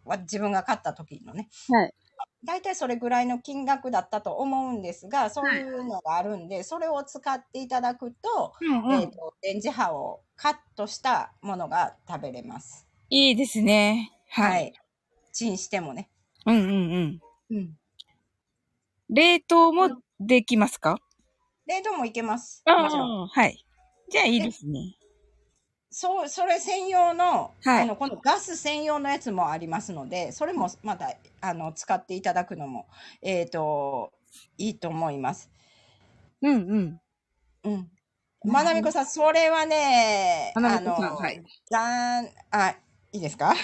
[0.04, 1.94] わ自分が買った時のね、はい。
[2.44, 12.86] 大体それぐらいの金額だったと思うんですが、そういうのがあるんで、それを使っていただくと、うんえっ、と、電磁波をカットしたものが食べれます。
[13.10, 14.12] いいですね。
[14.28, 14.72] はい。
[15.32, 16.10] チンしてもね。
[16.46, 17.20] うんうんうん。
[17.50, 17.78] うん。
[19.08, 19.88] 冷凍も
[20.20, 20.98] できますか？
[21.66, 22.62] 冷凍もいけます。
[22.66, 23.22] あもちろん。
[23.24, 23.64] あ、はい。
[24.10, 24.96] じゃあいいですね。
[25.90, 32.86] そう、それ専用の、はいあの、このガス専用のやつもありますので、それもまた、あの、使っていただくのも、
[33.22, 34.12] えっ、と、
[34.58, 35.50] いいと思います。
[36.42, 37.00] うんうん。
[37.62, 37.90] うん。
[38.44, 42.70] まなみこさん、それはね、まなみこさんあの、はい残、あ、
[43.12, 43.54] いいですか？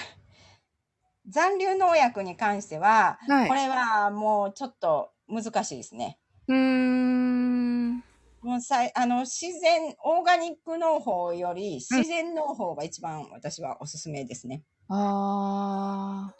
[1.27, 6.17] 残留農薬に関しては、はいこれはもうちょっと難しいですね。
[6.51, 8.03] うーん。
[8.41, 14.63] もうさい、あの、自然、オーガニック農法より自然農法が一番私はおすすめですね。
[14.89, 16.33] あ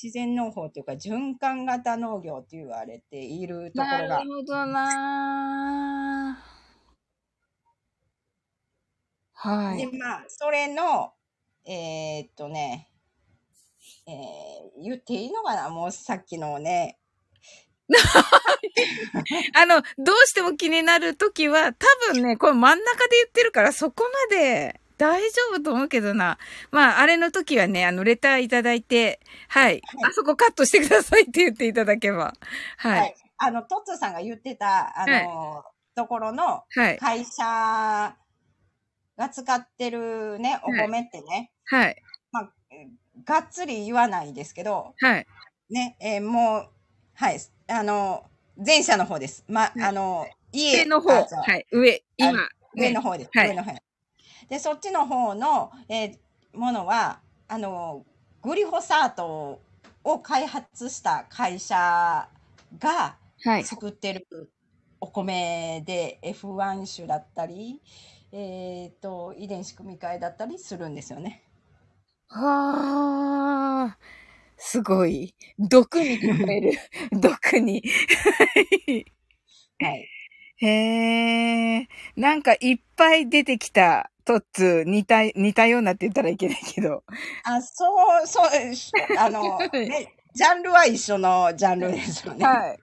[0.00, 3.82] 自然農法というか循環型農業と言われているあ。
[3.82, 6.38] ところがなるほどな
[9.34, 9.78] はい。
[9.78, 11.12] でまあそれの
[11.66, 12.88] えーっとね
[14.06, 15.70] えー言っていいのかな？
[15.70, 16.98] もうさっきのね
[19.54, 26.38] あの、どうしても気になるときは、多分ね、これ真ん中で言ってるから、そこまで大丈夫と思うけどな。
[26.70, 29.82] まあ、あれの時はね、あの、レターいただいて、はい。
[30.04, 32.34] あそこカットしてくださいって言っていただけば。
[32.76, 33.00] はい。
[33.00, 35.62] はいあのトッツーさんが言ってたあの、
[35.94, 36.98] ところのはい。
[36.98, 38.16] 会社
[39.16, 42.02] が使ってるねお米ってね、はい。
[42.32, 42.52] まあ
[43.24, 45.26] がっつり言わないですけどはい。
[45.70, 46.70] ね、えーもう
[47.18, 48.24] はいあの
[48.64, 51.10] 前者の方ですま、いあの家上の方。
[51.12, 51.66] はい。
[51.72, 52.02] 上。
[52.16, 52.48] 今。
[52.74, 53.30] 上の方です。
[53.34, 53.74] はい上の方。
[54.48, 56.18] で、そっちの方の、えー
[56.54, 58.04] ものは、あの、
[58.42, 59.60] グリホサート
[60.02, 62.28] を開発した会社
[62.78, 63.64] がはい。
[63.64, 64.50] 作ってる
[65.00, 67.80] お米で F1 種だったり、
[68.32, 71.44] えっ、と、遺伝子組み換えだったりするんですよね。
[72.28, 73.98] はあ。
[74.58, 75.34] すごい。
[75.58, 76.72] 毒に聞こえる。
[77.20, 77.82] 毒に。
[79.80, 80.08] はい。
[80.60, 81.88] へえ。
[82.16, 87.04] なんかいっぱい出てきたトッツー、似た、似たようなって言ったらいけないけど。
[87.44, 87.86] あ、そ
[88.22, 88.48] う、そう、
[89.16, 92.44] あの、ね、ジャンルは一緒のジャンルですよね。
[92.44, 92.78] はい。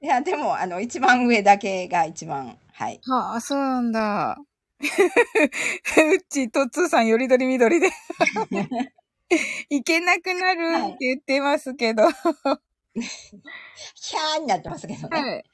[0.00, 3.00] いや、でも、あの、一番上だけが一番、はい。
[3.04, 4.38] はあ、そうなんだ。
[4.80, 7.90] うっち、トッツーさんよりどりみどりで。
[9.70, 12.04] いけなくなるって言ってますけど。
[12.04, 12.60] は
[12.94, 15.44] ヒャーになってますけどね。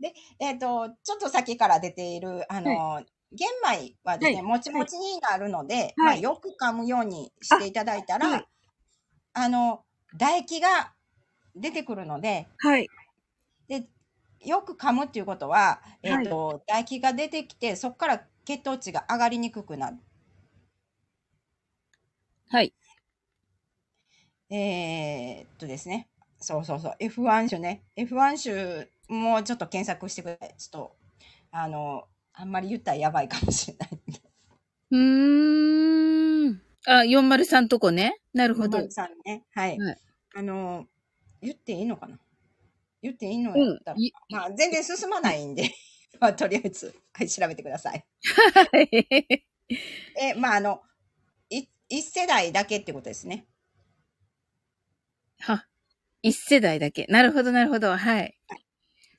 [0.00, 0.12] い。
[0.38, 8.46] えっ、と、ちょっと先から出ている、あの、玄米はですね、はいもちもちになるので、はいまあ、よく噛むようにしていただいたら、あ,、
[9.34, 10.94] あはいの、唾液が
[11.54, 12.88] 出てくるので、はい。
[13.68, 13.86] で、
[14.40, 19.98] よく噛むっていうことは、えっ、と、唾液が出てきて、そこから血糖値が上がりにくくなる。
[22.48, 22.74] はい。
[24.50, 26.08] えーっとですね。
[26.40, 26.96] そうそうそう。
[27.00, 27.82] F1 種ね。
[27.96, 30.54] F1 種もちょっと検索してください。
[30.58, 30.96] ちょっと、
[31.52, 34.20] あの、あんまり言ったらやばいかもしれないんで。
[34.92, 36.62] うーん。
[36.86, 38.18] あ、403とこね。
[38.32, 38.90] なるほど。
[38.90, 39.44] さんね。
[39.54, 39.78] はい。
[39.78, 39.98] はい
[40.34, 40.86] あの、
[41.42, 42.18] 言っていいのかな？
[43.02, 45.70] 言っていいのうんやったら、いまあ、全然進まないんで、
[46.20, 48.04] まあ、とりあえず、はい、調べてください。
[48.72, 49.44] はい。
[50.20, 50.82] え、まあ、あの、
[51.50, 53.46] い一世代だけってことですね。
[55.40, 55.66] は、
[56.22, 57.06] 一世代だけ。
[57.08, 57.96] なるほど、なるほど。
[57.96, 58.38] はい。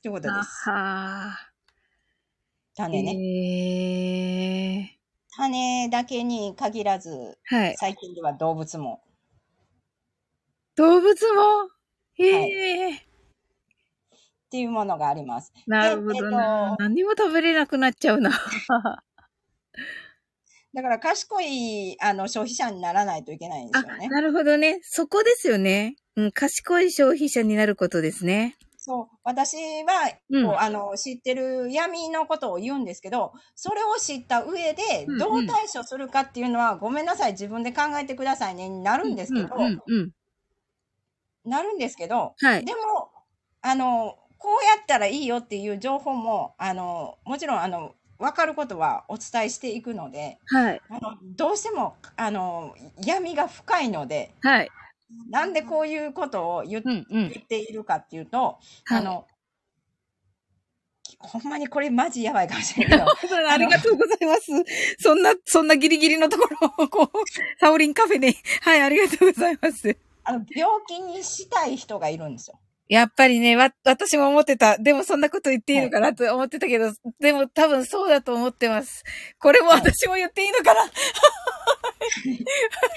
[0.01, 0.69] ということであす。
[0.69, 1.37] は
[2.75, 3.13] 種ね。
[3.13, 4.99] ね。
[5.35, 7.59] 種だけに限らず、えー。
[7.59, 7.75] はい。
[7.77, 9.01] 最近では動物も。
[10.75, 11.69] 動物も？
[12.13, 12.99] へえ、っ
[14.49, 15.51] ていうものがあります。
[15.65, 16.75] なるほどな。
[16.77, 18.31] 何にも食べれなくなっちゃうな。
[20.73, 24.07] だから賢いあの消費者にならないといけないんですよね。
[24.07, 24.79] なるほどね。
[24.83, 25.95] そこですよね。
[26.15, 28.57] うん、賢い消費者になることですね。
[28.83, 29.07] そう。
[29.23, 40.11] 私は、うんこうあの、知ってる闇のことを言うんですけど、それを知った上でうんうん、どう対処するかっていうのは、ごめんなさい、自分で考えてくださいね、になるんですけど、うん、うん、うん。
[41.45, 42.65] なるんですけど、はい。
[42.65, 42.79] でも、
[43.61, 50.81] あの、こうやったらいいよっていう情報も、あの、もちろん、あの、分かることはお伝えしていくので、はい。
[50.89, 54.69] あのどうしても、あの、闇が深いので、はい。
[55.29, 56.83] なんでこういうことを言っ
[57.47, 59.27] ているかっていうと、はいあの、
[61.17, 64.51] ほんまにこれマジやばいかもしれないけど、 ありがとうございます。
[64.99, 67.09] そんな、そんなギリギリのところを、こう、
[67.59, 69.97] サオリンカフェで、はい、ありがとうございます。
[70.23, 72.59] あの病気にしたい人がいるんですよ。
[72.91, 74.77] やっぱりね、わ、私も思ってた。
[74.77, 79.05] でもそんなこと言っていいのかなと思ってたけど、でも多分そうだと思ってます。
[79.39, 80.81] これも私も言っていいのかな、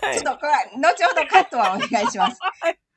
[0.02, 2.40] はいちょっとこれは、後ほどカットはお願いします。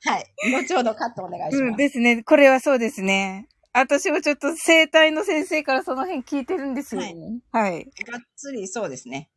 [0.05, 0.25] はい。
[0.51, 1.77] 後ほどカットお願いしうん、ます。
[1.77, 2.23] ですね。
[2.23, 3.47] これはそうですね。
[3.73, 7.13] 私もちょっと生体の先生からその辺聞いてるんですよね。
[7.51, 7.85] はい。
[8.07, 9.29] がっつりそうですね。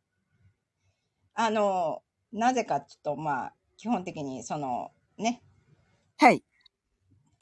[1.35, 2.01] あの、
[2.33, 5.43] なぜかちょっとまあ、基本的にその、ね、
[6.17, 6.43] はい。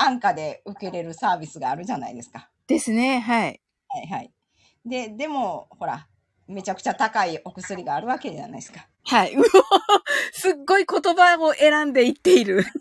[0.01, 2.49] 安価で受けれるサービスがあるじゃないですか。
[2.67, 3.19] ですね。
[3.19, 3.62] はい。
[3.89, 4.31] はいはい。
[4.85, 6.07] で、でも、ほら、
[6.47, 8.88] めちゃくちゃ高いお薬があるわけじゃないですか。
[9.03, 9.35] はい。
[9.35, 9.45] うわ
[10.31, 12.63] すっごい言葉を選んで言っている。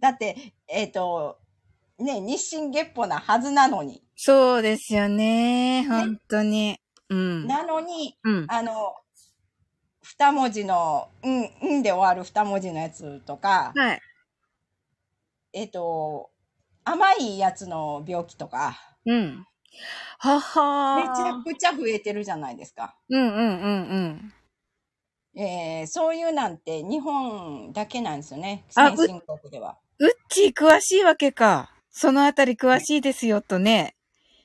[0.00, 1.38] だって、えっ、と、
[1.98, 4.02] ね、日進月歩なはずなのに。
[4.16, 5.84] そうですよね。
[5.88, 6.78] 本当に。
[7.08, 7.46] うん。
[7.46, 8.46] なのに、うん。
[8.48, 8.94] あの、
[10.18, 14.00] 二文字の、うん、うんで終わる二文字のやつとか、はい。
[15.52, 16.30] えっ、と、
[16.84, 19.46] 甘いやつの病気とか、うん。
[20.18, 21.42] ははめちゃー。
[21.44, 22.96] くちゃ増えてるじゃないですか。
[23.08, 24.32] うんうんうん
[25.34, 25.40] うん。
[25.40, 28.64] えーそういうなんて日本だけなんですよね。
[28.76, 29.78] あ先進国では。
[29.98, 31.70] うっちー詳しいわけか。
[31.90, 33.96] そのあたり詳しいですよとね。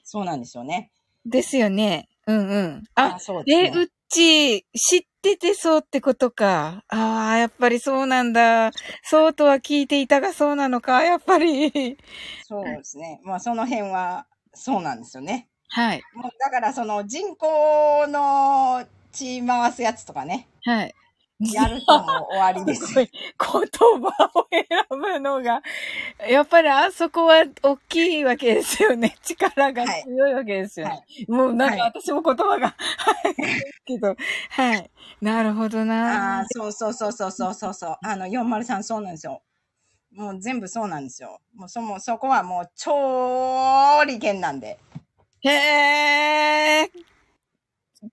[0.03, 0.91] そうなんですよね。
[1.25, 2.07] ですよね。
[2.27, 2.83] うんうん。
[2.95, 3.73] あ、そうですえ、ね。
[3.75, 6.83] うっちー、知っててそうってことか。
[6.87, 8.71] ああ、やっぱりそうなんだ。
[9.03, 11.97] そうとは聞いていたがそうなのか、やっぱり。
[12.43, 13.21] そうですね。
[13.23, 15.47] まあその辺はそうなんですよね。
[15.69, 16.01] はい。
[16.13, 20.95] もうだからその人口の血回すやつとかね、はい。
[21.39, 23.05] やるともう終わりですよ。
[23.05, 25.61] 言葉を選ぶのが、
[26.29, 29.15] やっぱりあそこは大きいわけですよね。
[29.23, 31.05] 力が強いわけですよね。
[31.29, 32.73] はもうなんかはい私も言葉が、は
[33.29, 33.35] い。
[33.85, 34.15] けど、
[34.49, 34.91] はい。
[35.21, 37.97] なるほどあなあ、そうそうそうそうそうそうそう。
[38.03, 39.41] あの、403そうなんですよ。
[40.11, 41.39] もう全部そうなんですよ。
[41.55, 44.77] もうそ、もうそこはもう超利権なんで。
[45.41, 45.49] へ
[46.83, 47.08] え。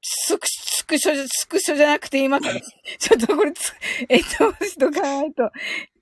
[0.03, 3.72] スク、スクショ、スクショじゃなくて今 ちょっとこれつ、
[4.09, 5.51] えっと、しとかないと、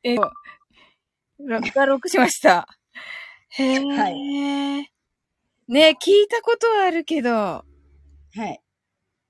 [0.02, 0.32] えっと、
[1.38, 2.66] 画録しました。
[3.50, 3.78] へえ。
[3.80, 4.10] は
[5.66, 7.64] ね聞いたことはあるけど、は
[8.36, 8.60] い。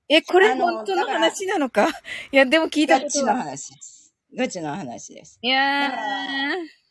[0.09, 1.89] え、これ本当の話なのか？
[2.31, 3.43] いや、でも聞いたガチのことは。
[3.43, 4.13] 話です。
[4.37, 5.39] ガチの話です。
[5.41, 6.84] いやー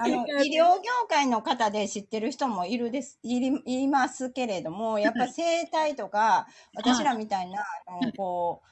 [0.00, 8.68] あの、 医療業界の方で知ってる人もいるです、いり、いますけれども、 やっぱ生態とか、私らみたいな、あの、こう、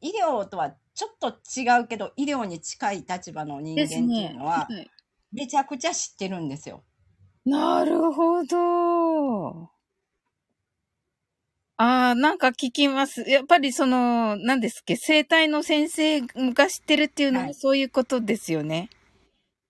[0.00, 4.90] 医療とはちょっと違うけど、医療に近い立場の人間っていうのは、はい
[5.32, 6.82] めちゃくちゃ知ってるんですよ。
[7.44, 9.70] なるほど。
[11.78, 13.22] ああ、なんか聞きます。
[13.28, 18.88] やっぱりその、何ですっけ、生体の先生が知ってるっていうのははいそういうことですよね。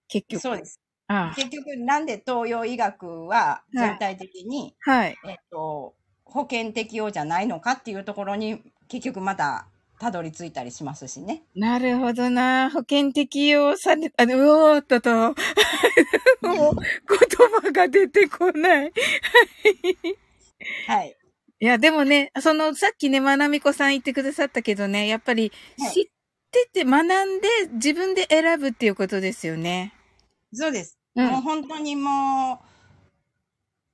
[0.09, 0.41] 結局。
[0.41, 0.81] そうです。
[1.09, 5.17] あ結局、なんで東洋医学は全体的に、あはい。
[5.29, 5.95] えっと、
[6.25, 11.43] 保険適用じゃないのかっていうところに、結局また、たどり着いたりしますしね。
[11.55, 12.71] なるほどな。
[12.71, 15.11] 保険適用され、あ、うおーっとと。
[16.43, 18.93] もう、言葉が出てこない。
[20.87, 21.17] はい。
[21.59, 26.05] いや、でもね、その、さっきね、まなみこさん言ってくださったけどね、やっぱりはい知っ
[26.51, 27.07] てて学ん
[27.41, 29.96] で自分で選ぶっていうことですよね。
[30.57, 30.99] そうです。
[31.15, 32.67] うんもう本当にもう、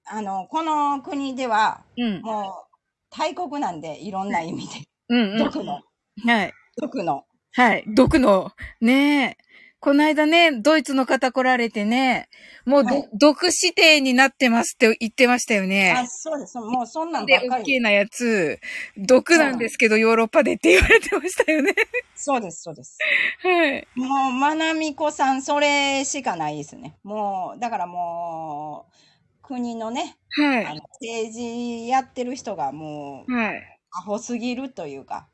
[0.04, 2.20] あの、この国では、うん。
[2.22, 2.76] もう、
[3.10, 4.88] 大国なんで、いろんな意味で。
[5.08, 5.38] うんうん。
[5.38, 5.80] 毒の、
[6.26, 6.52] はい。
[6.80, 7.24] 毒の。
[7.52, 7.84] はい。
[7.86, 8.50] 毒の。
[8.80, 9.41] ねえ。
[9.82, 12.28] この間ね、ドイツの方来られてね、
[12.64, 16.06] もうど、はい毒指定になってますって言ってましたよあ、ね。
[16.08, 16.56] そうです。
[16.56, 17.62] もうそんなんばで、っかり。
[17.62, 18.60] 大きなやつ、
[18.96, 21.74] 毒なんですけど、ヨーロッパでって言われてましたよね。
[22.14, 22.96] そうです、そうです。
[23.42, 23.88] はい。
[23.96, 26.96] もう、まなみこさん、それしかないですね。
[27.02, 30.64] もう、だからもう、国のね、はい。
[30.64, 33.80] あの政治やってる人がもう、はい。
[33.90, 35.28] アホすぎるというか、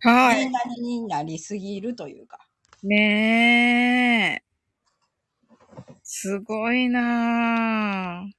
[0.00, 0.40] はい。
[0.40, 2.46] 言いなりになりすぎるというか。
[2.84, 4.44] ねえ。
[6.02, 8.32] すごいなぁ。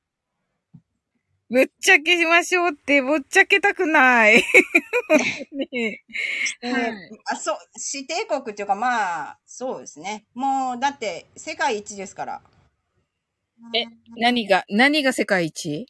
[1.50, 4.36] ぶっちゃけしましょうって、ぶっちゃけたくない。
[5.52, 6.04] ね
[6.62, 6.93] えーはい
[7.26, 7.58] あそう、
[7.93, 10.26] 指定国っていうか、まあ、そうですね。
[10.36, 12.41] もう、だって、世界一ですから。
[13.76, 13.86] え
[14.18, 15.88] 何が、何が世界一？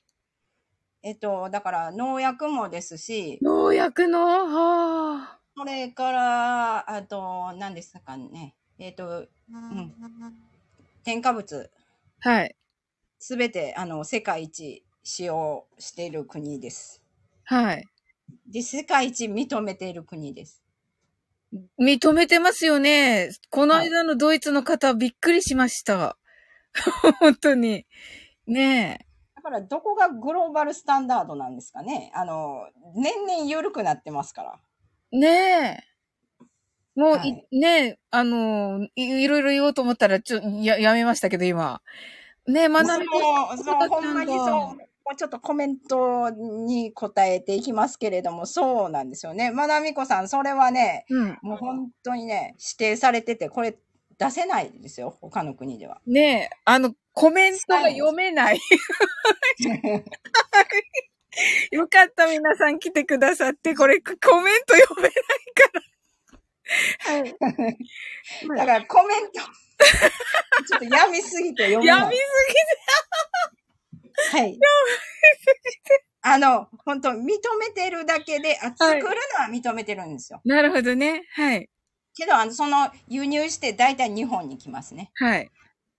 [1.04, 4.48] えっと、だから、農薬もですし、農薬の？
[4.48, 8.56] はそれから、あと、何ですかね。
[8.78, 9.94] えっと、うん。
[11.06, 11.72] 添加物、
[12.22, 12.30] あ。
[12.30, 12.56] はい。
[13.20, 17.02] すべて、あの、世界一使用している国です。
[17.46, 17.88] はい。
[18.52, 20.62] で、世界一認めている国です。
[21.80, 23.30] 認めてますよね。
[23.50, 26.18] この間のドイツの方、びっくりしました。
[27.22, 27.86] 本当に。
[28.46, 29.06] ねえ。
[29.36, 32.12] だから、どこがグローバルスタンダードなんですかね。
[32.14, 34.60] あの、年々緩くなってますから。
[35.20, 35.86] ねえ。
[36.96, 41.82] もう、はいいねえ、あのい、いろいろ言おうと思ったら、ちょ、や、やめましたけど、今。
[42.48, 42.96] ねえ、学びそ
[43.54, 44.48] う、そう、ほんまにそう。
[45.06, 49.52] もうちょっとコメントに答えていきますけれども、そうなんですよね。
[49.52, 51.38] まなみこさん、それはね、うん。
[51.42, 53.78] もう本当にね、指定されてて、これ
[54.18, 56.02] 出せないですよ、他の国では。
[56.08, 58.60] ねえ、あの、コメントが読めない。
[61.72, 65.82] よかった、皆さん来てくださって、これ、コメント読めないから。
[67.14, 67.36] はい。
[68.58, 72.02] だからコメント、 ちょっと病みすぎて読めない。
[72.02, 72.22] やみす
[74.32, 74.58] はい。
[76.22, 77.18] あの、本当認
[77.60, 79.10] めてるだけで、あ作るの
[79.44, 80.42] は認めてるんですよ。
[80.44, 80.50] ぎ。
[80.50, 81.24] なるほどね。
[81.34, 81.70] はい。
[82.16, 85.12] けど、あの、その輸入して大体日本に来ますね。
[85.16, 85.52] はい。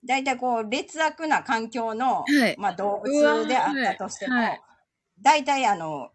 [0.05, 4.61] 大体こう、劣悪な環境の、はいまあ動物であったとしても、はい
[5.21, 6.11] 大体あの、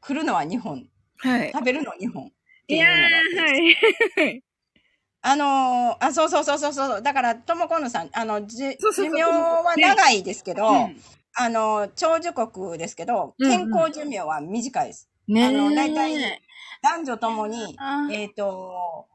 [0.00, 0.88] 来るのは日本。
[1.18, 1.50] はい。
[1.52, 2.26] 食べるのは日本。
[2.26, 2.30] っ
[2.66, 4.42] ていやはい。
[5.20, 7.02] あのーあ、そうそうそうそうそう。
[7.02, 8.76] だから、ともこのさん、あの、寿
[9.10, 11.02] 命は長いですけど、うん
[11.40, 15.08] あの、長寿国ですけど、うんうん健康寿命は短いです。
[15.28, 16.42] ねあの、大体、
[16.82, 19.06] 男女ともに、あえっ、と、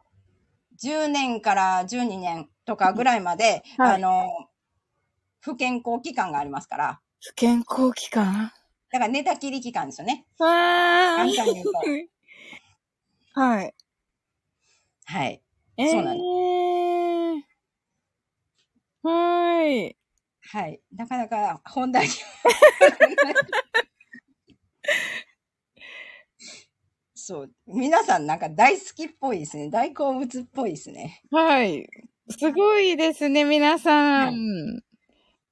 [0.82, 4.30] 10年から12年とかぐらいまで、はいあの、
[5.42, 8.52] 不健康期間がありますから、不健康期間？
[8.94, 10.28] だから寝たきり期間ですよね。
[10.40, 11.72] あ簡単に言うと。
[13.34, 13.42] あ。
[13.42, 13.74] はい。
[15.06, 15.42] はい。
[15.78, 17.42] えそうなのー。
[19.02, 19.98] はーい。
[20.42, 20.80] はい。
[20.96, 22.12] なかなか本題に。
[27.16, 27.52] そう。
[27.66, 29.72] 皆さんなんか大好きっぽいですね。
[29.72, 31.24] 大好物っぽいですね。
[31.32, 31.90] はい。
[32.30, 34.84] すごいですね、皆さん。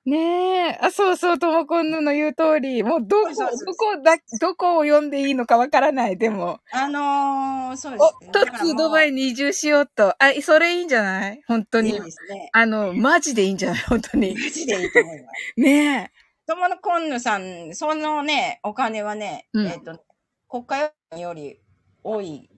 [0.05, 0.77] ねえ。
[0.81, 2.81] あ、そうそう、ともこんぬの言う通り。
[2.81, 6.59] もう、どこ、そうそうそうどこだ、どこを読んでいいのかわからない、でも。
[6.71, 8.31] あのー、そうですお、ね。
[8.31, 10.15] トだからもうッツードバイに移住しようと。
[10.17, 11.41] あ、それいいんじゃない？
[11.47, 12.01] 本当にいい。
[12.01, 12.49] ですね。
[12.51, 13.79] あの、マジでいいんじゃない？
[13.83, 14.33] 本当に。
[14.33, 15.61] マジでいいと思います。
[15.61, 16.11] ね
[16.47, 20.03] とものこんぬさん、そのね、お金はね、うんえっ、と、
[20.49, 21.59] 国家予算より
[22.03, 22.49] 多い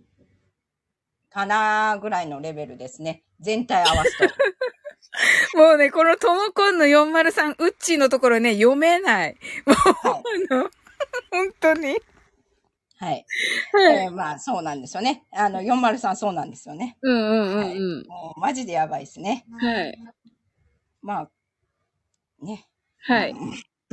[1.29, 3.23] かなぐらいのレベルですね。
[3.43, 4.23] 全体合わすと。
[4.23, 4.27] え。
[5.57, 9.37] もうね、このともこんの403、ウッチーのところね、読めない。
[9.65, 10.69] もう、はいあの、
[11.31, 11.89] 本当に。
[12.97, 13.25] はい。
[13.73, 15.25] はいえーまあ、そうなんですよね。
[15.31, 16.97] あの、403そうなんですよね。
[17.01, 18.07] うんうんうんうん。
[18.07, 19.45] もう、マジでやばいですね。
[19.59, 19.97] はい。
[21.01, 21.31] まあ、
[22.41, 22.65] ね。
[22.99, 23.35] はい。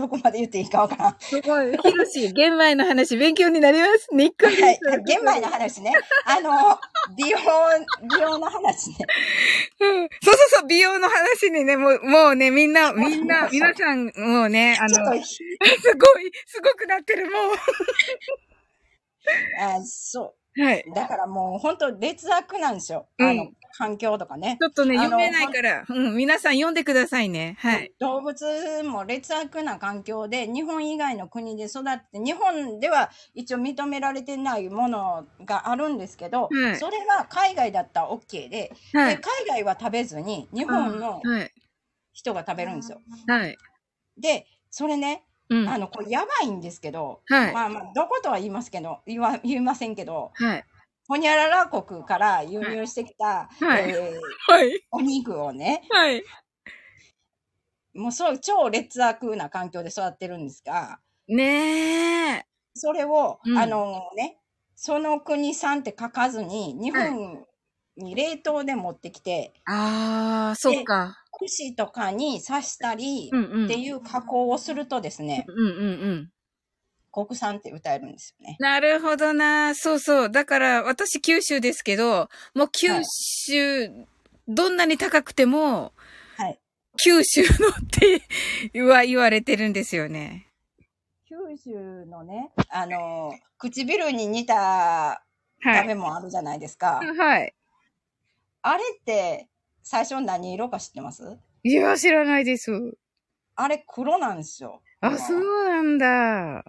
[0.00, 1.16] どこまで言っていいかわからん。
[1.18, 1.76] すごい。
[1.76, 4.08] ひろし、玄米の話、勉強になります。
[4.14, 4.78] にっこりはい。
[5.06, 5.92] 玄米の話ね。
[6.24, 6.50] あの、
[7.14, 7.38] 美容、
[8.08, 8.96] 美容の話ね。
[9.80, 15.42] うんそうそうそう、美容の話にね、もう、もうね、みんな、みんな、皆さん、もうね、あの、すごい、す
[16.62, 17.32] ごくなってる、も
[19.60, 20.39] あそう。
[20.56, 20.84] はい。
[20.90, 20.94] う。
[20.94, 23.06] だからもう、本当劣悪なんですよ。
[23.18, 24.58] うんあの、環境とかね。
[24.60, 27.56] ちょっとね、読めないから、うん、皆さん読んでくださいね。
[27.60, 27.92] はい。
[27.98, 39.16] 動物も劣悪な環境で日本以外の国で育って日本では一応認められてないものがあるんですけど、はいそれが海外だったら OK で,、はい。
[39.16, 41.52] で海外は食べずに日本のはい。
[42.12, 43.00] 人が食べるんですよ。
[43.28, 43.56] はい。
[44.18, 45.68] でそれねうん。
[45.68, 47.52] あのこれやばいんですけど、はい。
[47.52, 50.64] まあまあどことは言いますけど言わ言いませんけどはい。
[51.06, 54.80] ホニャララ国から輸入してきた、はいえーはい。
[54.92, 56.24] お肉をねはい。
[57.92, 62.44] もうそう超劣悪な環境で育ってるんですがねえ。
[62.74, 64.38] それを、うんあのね、
[64.74, 67.44] その国産って書かずに、日本
[67.96, 71.16] に冷凍で持ってきて、ああ、そっか。
[71.40, 73.30] 串とかに刺したり。
[73.32, 76.30] っていう加工をするとですね、うんうんうん。
[77.12, 78.56] 国産って歌えるんですよね。
[78.60, 79.74] なるほどな。
[79.74, 80.30] そうそう。
[80.30, 83.90] だから、私九州ですけど、もう九州、
[84.46, 85.92] どんなに高くても、
[86.36, 86.58] はい。
[87.02, 87.50] 九州のっ
[88.72, 90.46] ては言われてるんですよね。
[91.28, 95.24] 九州のね、あの、唇に似た
[95.62, 95.82] はい。
[95.82, 97.00] 食べ物あるじゃないですか。
[97.18, 97.54] はい。
[98.62, 99.49] あれって、
[99.82, 101.38] 最初何色か知ってます？
[101.62, 102.70] いや、知らないです。
[103.56, 104.82] あれ黒なんですよ。
[105.00, 106.64] あ、そうなんだ。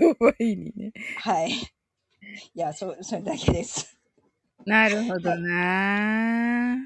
[0.00, 0.92] どうはいいにね。
[1.16, 1.50] はい。
[1.50, 1.54] い
[2.54, 3.98] や、そ、それだけです。
[4.66, 6.76] なるほどな。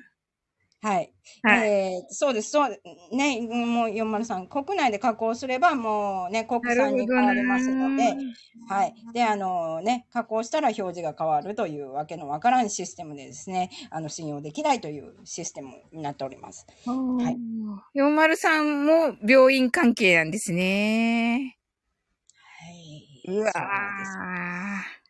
[0.82, 1.12] はい。
[1.42, 1.68] はい。
[1.68, 2.78] えーそうです、そう、
[3.12, 8.16] ね、もう403、国内で加工すれば、もうね、国産に変わりますので
[8.68, 8.94] な。、はい。
[9.14, 16.66] で、あのね、加工したら表示が変わるというわけのわからんシステムでですね、あの、信用できないというシステムになっております。
[17.18, 17.38] はい。
[17.94, 21.58] 403も病院関係なんですね。
[22.64, 23.22] はい。
[23.28, 25.01] うわそうですー。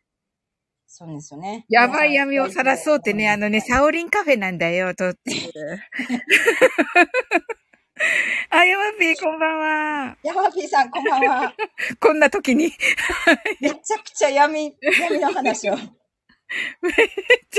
[0.95, 1.64] そうですよね。
[1.70, 5.80] やばい闇を晒そうってね、あのね、さサオリンカフェなんだよ、とっていう。
[8.51, 10.18] あ、ヤマピーこんばんは。
[10.22, 11.55] ヤマピーさん、こんばんは。
[11.99, 12.74] こんな時に、
[13.62, 15.76] め っめちゃくちゃ闇、闇の話を。
[15.80, 15.82] ち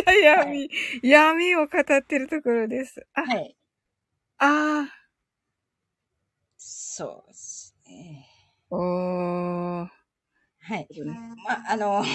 [0.05, 0.69] ゃ闇、
[1.01, 3.03] 闇を語ってるところです。
[3.15, 3.57] あ、はい。
[4.37, 4.93] あ
[6.55, 8.27] そうですね。
[8.69, 8.75] ー。
[8.75, 9.89] おー。
[10.65, 10.87] はい。
[11.43, 12.05] ま、あの、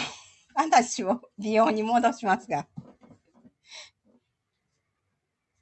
[0.59, 2.67] 話を美容に戻しますが。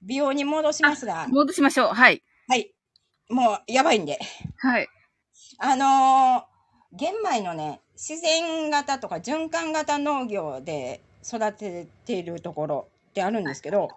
[0.03, 1.27] 美容に戻しますが。
[1.29, 1.89] 戻しましょう。
[1.89, 2.23] はい。
[2.49, 2.73] はい。
[3.29, 4.19] もう、やばいんで。
[4.59, 4.89] はい。
[5.59, 6.57] あのー
[6.93, 13.89] 玄米のね、自然型とか循環型農業で育てているところってあるんですけど、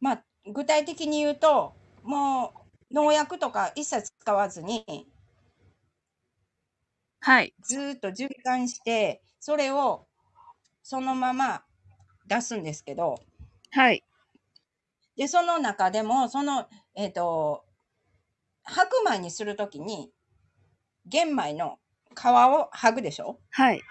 [0.00, 2.54] まあ、具体的に言うと、も
[2.90, 5.06] う農薬とか一切使わずに、
[7.28, 7.52] はい。
[7.60, 10.06] ずーっと循環して、それを
[10.82, 11.62] そのまま
[12.26, 13.16] 出すんですけど、
[13.70, 14.02] はい。
[15.14, 17.66] で、その中でも、その、えっ、と、
[18.62, 20.10] 白米にするときに、
[21.04, 21.76] 玄米の
[22.16, 23.38] 皮を剥ぐでしょ？
[23.50, 23.82] はい。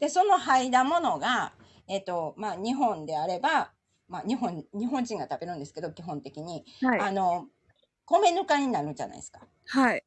[0.00, 1.52] で、その剥いだものが、
[1.86, 3.70] えっ、と、まあ、日本であれば、
[4.08, 6.64] まあ、日本、日本人が食べるんですけど、基本的に。
[6.82, 7.00] はい。
[7.02, 7.46] あの、
[8.04, 9.46] 米ぬかになるじゃないですか。
[9.68, 10.02] はい。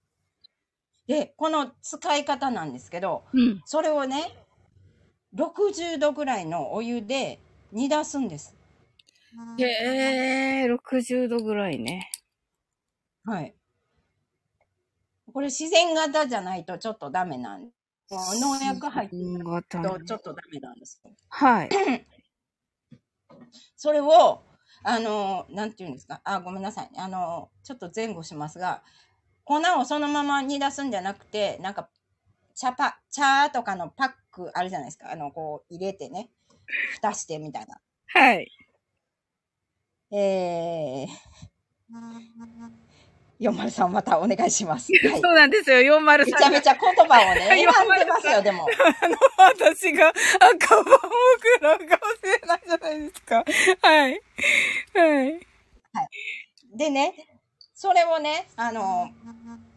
[1.10, 3.62] で、この使い方なんですけど、うん。
[3.66, 4.46] それをね、
[5.34, 7.40] 60度ぐらいのお湯で
[7.72, 8.56] 煮出すんです。
[9.58, 12.12] へー、60度ぐらいね。
[13.26, 13.56] はい。
[15.34, 17.70] これ自然型じゃないとちょっとダメなんも
[18.12, 21.12] う農薬入って新る型とちょっとダメなんですよ。
[21.30, 21.70] はい。
[23.76, 24.44] それを、
[24.84, 27.00] あの、なんていうんですか、あ、ごめんなさいね。
[27.00, 28.84] あの、ちょっと前後しますが、
[29.50, 31.90] 粉をそのまま煮出すんじゃなくて、なんか、
[32.56, 35.12] 茶パ、茶とかのパックあるじゃないですか。
[35.12, 36.30] あの、こう入れてね、
[36.94, 37.80] 蓋してみたいな。
[38.08, 38.48] はい。
[40.12, 41.08] えー、
[43.40, 44.92] 403またお願いします。
[45.04, 48.68] はいそうなんですよ、403めちゃめちゃ言葉をね、 選んでますよ、でも。
[49.02, 50.98] あの、私が赤番を
[51.58, 53.44] 食らうかもしれないじゃないですか。
[53.82, 54.22] はい。
[54.94, 55.40] はい。
[56.78, 57.39] でね、
[57.82, 59.10] それをね、あの、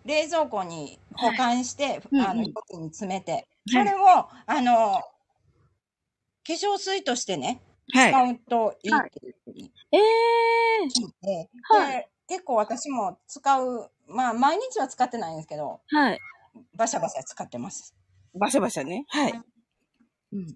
[0.04, 4.94] 冷蔵庫に保管して、うんうんあの、容器に詰めて、それを、あの、
[6.44, 7.60] 化粧水としてね、
[7.94, 8.10] はい。
[8.10, 9.98] 使うといいっていうふうにえ
[10.86, 15.96] 聞いて、はいで結構私も使う、まあ、毎日は使ってないんですけど、ー。
[15.96, 16.18] はい。
[16.74, 17.94] バシャバシャ使ってます。
[18.34, 19.04] バシャバシャね。
[19.10, 19.42] はい。
[20.32, 20.46] うん、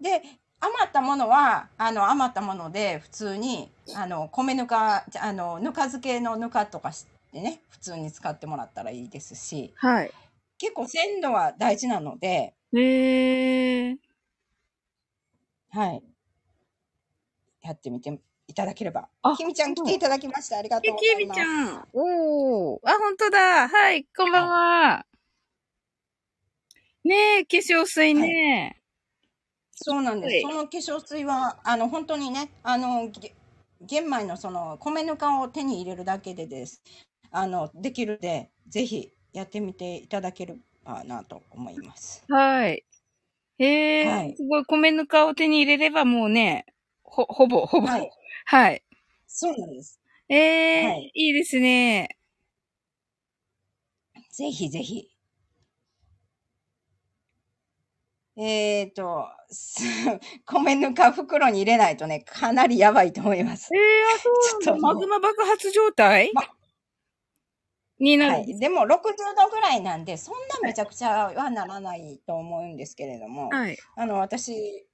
[0.00, 0.22] で、
[0.60, 10.12] 余ったものは、あの、余ったもので、普通に、あの、米ぬか、あの、ぬか漬けのぬかとかしてね、普通に使ってもらったらいいですし、はい。
[10.58, 13.96] 結構鮮度は大事なので、えー。
[15.70, 16.02] はい。
[17.62, 19.36] やってみていただければあ。
[19.36, 20.58] きみちゃん来ていただきました。
[20.58, 21.16] ありがとえ、うございます。
[21.16, 21.88] きみちゃん。
[21.92, 22.80] おー。
[22.84, 23.68] あ、本当だ。
[23.68, 25.06] はい、こんばんは。
[27.04, 28.79] ねえ、化粧水ね。
[29.82, 30.40] そうなんはいです。
[30.40, 33.34] その化粧水は、あの、本当にね、あの、げ
[33.80, 36.82] 玄米のその米ぬかを手に入れるだけでです。
[37.30, 42.28] あの、できるので、ぜひやってみていただければなと思います。
[42.28, 42.84] はい。
[43.58, 43.66] へ
[44.16, 46.66] え、はいすごい、米ぬかを手に入れればもうね、
[47.04, 47.88] ほ、ほぼ、ほぼ。
[47.88, 48.10] ははい。
[48.72, 48.82] い。
[49.26, 49.98] そうなんです。
[50.28, 50.36] え
[50.88, 52.16] えはいいいですね。
[54.32, 55.08] ぜひぜひ。
[58.42, 59.82] えっ、と、す
[60.46, 63.78] 米ぬか袋に入れないとね、かなりやばいと思いますえ。
[63.78, 63.80] え
[64.14, 64.62] あ、そう。
[64.62, 66.42] ちょっとマグマ爆発状態、ま
[67.98, 68.32] になる。
[68.32, 68.58] はい。
[68.58, 73.76] でも60度ぐらいなんで、そんなめちゃくちゃはならないと思うんですけれども、はい。
[73.94, 74.86] あの、私、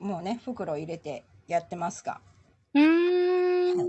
[0.00, 2.20] もうね、袋入れてやってますが、
[2.74, 3.78] うーん。
[3.78, 3.88] はい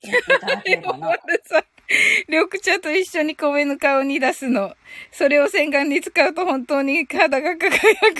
[0.00, 1.08] やっていただければな。
[1.88, 1.94] さ、
[2.28, 4.74] 緑茶と一緒に米ぬかを煮出すの。
[5.10, 7.70] それを洗顔に使うと本当に肌が輝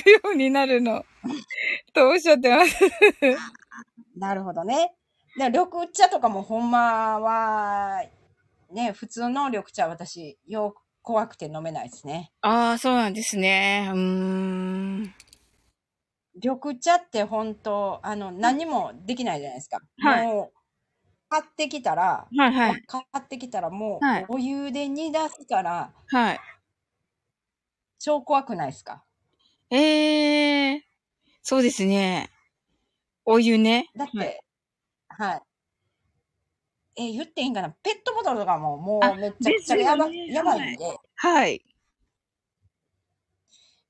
[0.03, 1.05] くようになるの。
[1.93, 2.77] とおっしゃってます。
[4.17, 4.95] なるほどね。
[5.37, 8.03] で緑茶とかもほんまは、
[8.73, 12.33] ね、普通の緑茶私、よく怖くて飲めないですね。
[12.41, 13.89] ああ、そうなんですね。
[13.93, 15.15] うーん。
[16.35, 19.81] 緑茶って本当、あの、何もできないじゃないですか。
[19.99, 20.58] はいもう、
[21.29, 22.83] 買ってきたら、はいはい。
[22.87, 26.41] 買ってきたらもう、はいお湯で煮出すから、はい。
[27.99, 29.05] 超怖くないですか？
[29.71, 30.83] ええ
[31.43, 32.31] そうですね。
[33.25, 33.89] お湯ね。
[33.97, 34.45] だって、
[35.09, 35.43] ははい
[36.97, 37.09] い。
[37.11, 41.65] え、言っていいんかなペットボトルとかももあうめっちゃくちゃやば,、ねやばいんで、はい。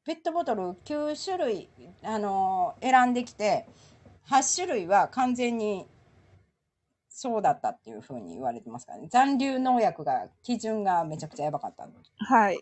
[0.05, 1.69] ペットボトル9種類、
[2.03, 3.67] あのー選んできて、
[4.27, 5.87] 8種類は完全に
[7.21, 9.09] そうだったっていうふうに言われてますからね。
[9.11, 11.89] 残留農薬が、基準がめちゃくちゃやばかった。
[12.19, 12.61] はい。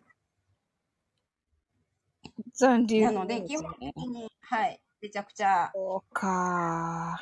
[2.54, 3.04] 残留。
[3.04, 7.20] なので、基本的に、はい、めちゃくちゃそうか。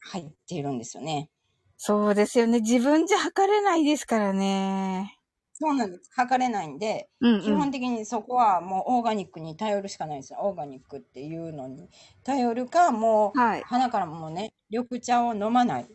[0.00, 1.30] 入っているんですよね。
[1.78, 2.60] そうですよね。
[2.60, 5.18] 自分じゃ測れないですからね。
[5.54, 6.10] そうなんです。
[6.14, 10.40] 測れないんで、うん、基本的にそこはもうオーガニックに頼るしかないんですよ。
[10.42, 11.88] オーガニックっていうのに
[12.22, 13.62] 頼るか、もう、はい。
[13.62, 15.86] 鼻からもうね、緑茶を飲まない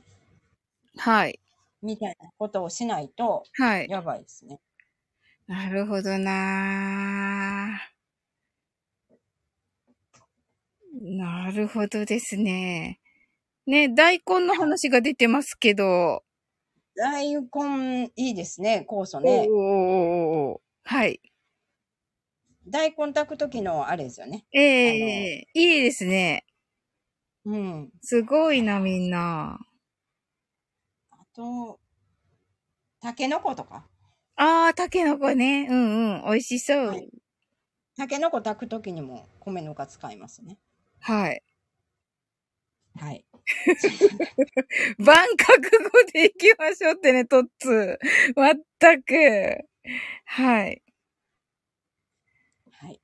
[0.97, 1.39] はい。
[1.81, 3.87] みたいなことをしないと、はい。
[3.89, 4.59] やばいですね。
[5.47, 7.97] なるほどなぁ
[11.01, 12.99] なるほどですね。
[13.65, 16.23] ね、大根の話が出てますけど。
[16.95, 19.47] 大根いいですね、酵素ね。
[19.49, 21.21] おーおはい。
[22.67, 24.45] 大根炊く時のあれですよね。
[24.51, 26.45] ええいいですね。
[27.45, 27.91] うん。
[28.01, 29.59] すごいな、みんな。
[31.37, 31.79] あと、
[32.99, 33.85] タケノコとか。
[34.37, 35.67] ああ、タケノコね。
[35.69, 36.23] うんうん。
[36.25, 36.87] 美味しそう。
[36.87, 37.09] はい
[37.97, 40.59] タケノコ炊く時にも米ぬか使いますね。
[40.99, 41.41] はい。
[42.99, 43.25] はい。
[44.99, 48.33] 万覚悟で行きましょうってね、トッツー。
[48.35, 49.67] まったく。
[50.25, 50.83] はい。
[52.71, 53.01] はい。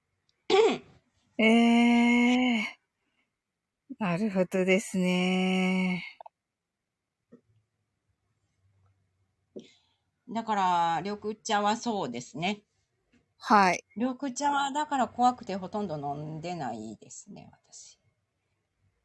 [1.40, 2.78] ええ
[3.98, 6.04] なるほどですね。
[10.34, 12.62] だから、緑茶はそうですね。
[13.38, 13.84] はい。
[13.96, 18.00] 緑茶はだから怖くてほとんど飲んでないですね、私。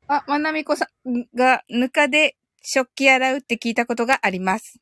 [0.09, 4.81] あ、まなみこさんがぬかで食器洗うって聞いたことがあります。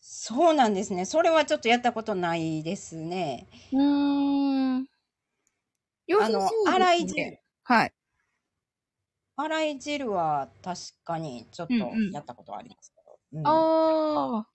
[0.00, 1.04] そうなんですね。
[1.04, 3.46] それはちょっとやったことないですね。
[3.72, 4.86] うーん。
[6.20, 7.38] あの、洗い汁。
[7.64, 7.92] はい。
[9.36, 13.40] 洗い汁は確かにちょっとうんうんやったことありますけど。
[13.40, 14.53] うんああ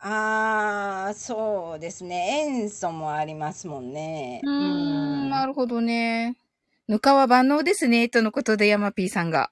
[0.00, 2.44] ー、そうですね。
[2.46, 4.40] 塩素もありますもんね。
[4.44, 4.46] ー。
[4.46, 6.36] うーん、なるほどね。
[6.86, 9.50] ぬかは万能ですね、とのことでヤマピーさんが。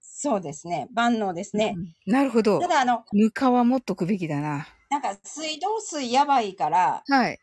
[0.00, 0.88] そうですね。
[0.92, 1.74] 万能ですね。
[1.76, 2.12] うん。
[2.12, 2.68] なるほどた。
[2.68, 4.68] だ、あの、ぬかはもっとくべきだな。
[4.90, 7.38] なんか水道水やばいから、はい。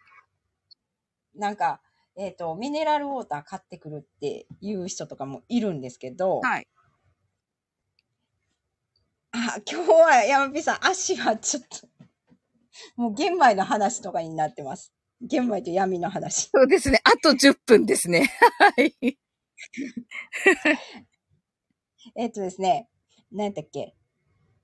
[1.36, 1.82] なんか、
[2.16, 6.68] えっ、と、ミネラルウォーター買ってくるっていう人とかもいるんですけど、はい。
[9.32, 11.88] あ、今日は山火さん、足はちょっと、
[12.96, 14.94] もう玄米の話とかになってます。
[15.22, 16.50] 玄米と闇の話。
[16.54, 17.00] そうですね。
[17.04, 18.32] あと10分ですね。
[18.60, 18.96] はい。
[22.16, 22.90] えっ、とですね、
[23.32, 23.96] 何やったっけ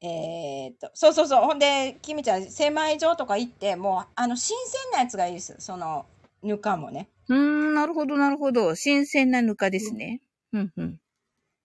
[0.01, 1.43] えーっと、そうそうそう。
[1.43, 5.55] ほんで、きみちゃん、精米所とか行って、もう、あの、新鮮なやつがいいです。
[5.59, 6.05] その、
[6.41, 7.09] ぬかもね。
[7.27, 8.75] うーん、なるほど、なるほど。
[8.75, 10.21] 新鮮なぬかですね。
[10.53, 11.01] うん、うん。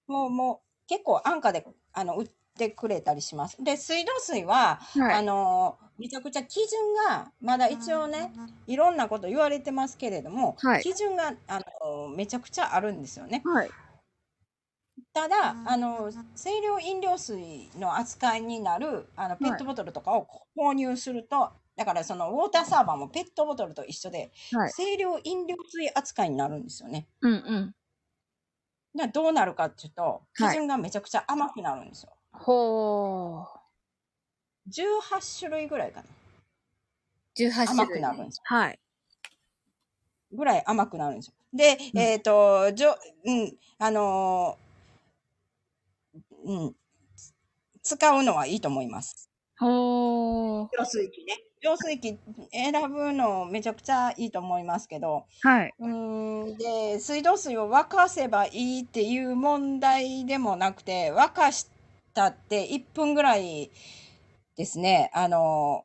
[0.09, 3.63] もう、もう、結構安価で、あの、売ってくれたりします。
[3.63, 5.23] で、水道水は、あはい。
[5.23, 8.33] の、めちゃくちゃ基準が、まだ一応ね、
[8.67, 13.49] いろんなこと言われてますけれども、はい基準が、あの、めちゃくちゃあるんですよね。
[13.53, 13.75] はい。
[15.13, 20.27] ただ、あの、清涼飲料水の扱いになる、あの、ペットボトルとかを
[20.57, 24.75] 購入すると、だからそのウォーターサーバーもペットボトルと一緒で、はい。
[24.77, 27.09] 清涼飲料水扱いになるんですよね。
[27.23, 27.75] うん、うん。
[29.13, 32.14] どうなるかっていうと、基はい準がめちゃくちゃ甘くなるんですよ。
[32.35, 33.47] ほー。
[34.71, 36.07] 18種類ぐらいかな。
[37.37, 37.69] 18種類。
[37.69, 38.79] 甘くなるんですはい。
[40.33, 41.35] ぐらい甘くなるんですよ。
[41.53, 44.65] で、うんえっ、と、じょ、うん、あのー
[46.45, 46.75] うん、
[47.83, 49.31] 使うのはいいと思います。
[49.59, 50.69] ほー。
[50.77, 51.41] 浄水器ね。
[51.63, 52.19] 浄水器
[52.53, 55.75] 選ぶのめちゃくちゃいいと思いますけど、はい。
[55.79, 61.67] うーん、で、水道水を沸かせばいいっていう問題でもなくて、沸かし
[62.15, 63.71] たって1分ぐらい
[64.57, 65.85] ですね、あの、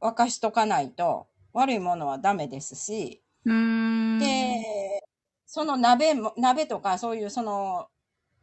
[0.00, 4.18] 沸かしとかないと悪いものはダメですし、うーん。
[4.18, 5.02] で、
[5.46, 7.88] その鍋も、鍋とかそういうその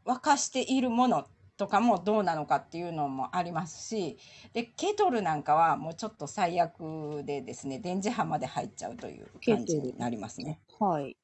[0.05, 4.17] 沸かしているものとかもどうなのかっていうのもありますし、
[4.53, 10.59] で、ケトルなんかはもうちょっと最悪でですね、電磁波まで入っちゃうという感じになりますね。
[10.80, 11.17] はい。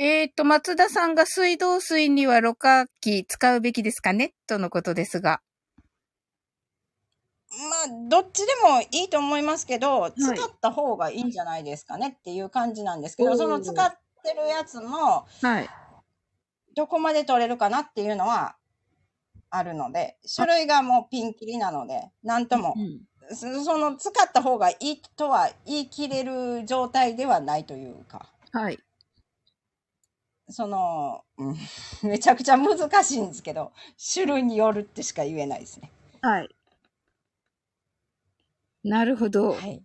[0.00, 4.32] えっ、と、松田さんが水道水にはろ過器使うべきですかね？
[4.46, 5.40] とのことですが。
[7.50, 7.56] ま
[7.92, 13.92] あ、どっちでもいいと思いますけど、使った方がいいんじゃないですかねっていう感じなんですけど、その使っ
[14.22, 15.68] てるやつも、はい。
[16.76, 18.54] どこまで取れるかなっていうのは
[19.50, 28.78] あるので、種類がもうピンキリなので、なんとも、うんそその使った方がいいとは言い切れる状態ではないというか、はい。
[30.50, 31.56] その、うん
[32.08, 33.72] めちゃくちゃ難しいんですけど、
[34.12, 35.90] 種類によるってしか言えないですね。
[36.22, 36.48] はい。
[38.84, 39.52] なるほど。
[39.52, 39.82] はい。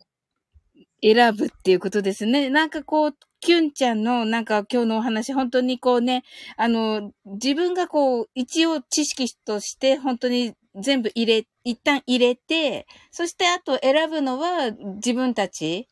[1.01, 2.49] 選ぶっていうことですね。
[2.49, 6.23] なんかこう、キュンちゃんのなんか今日のお話、本当にこうね、
[6.55, 15.89] あの、自分がこう、一応知識として本当に全部入れ、一旦入れて、そしてあと選ぶのは自分たち、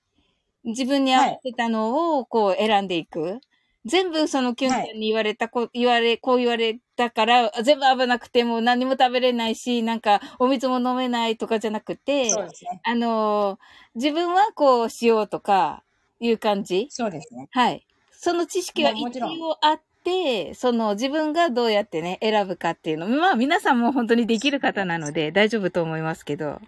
[0.64, 3.42] 自分に合ってたのをこう選んでいく。
[3.86, 12.80] 全部そのキュンちゃんに言われた、こう言われ、こう言われたから、全部危なくても何も食べれないし、なんかお水も飲めないとかじゃなくて、そうですね。
[12.84, 13.58] あのー
[13.94, 15.84] 自分はこうしようとか
[16.22, 16.88] いう感じ？
[16.90, 17.50] そうですね。
[17.52, 17.86] はい。
[18.12, 23.10] その知識は一応あって、その自分がどうやってね、選ぶかっていうの。
[23.10, 26.62] まあ皆さんも本当にできる方なので大丈夫と思いますけど。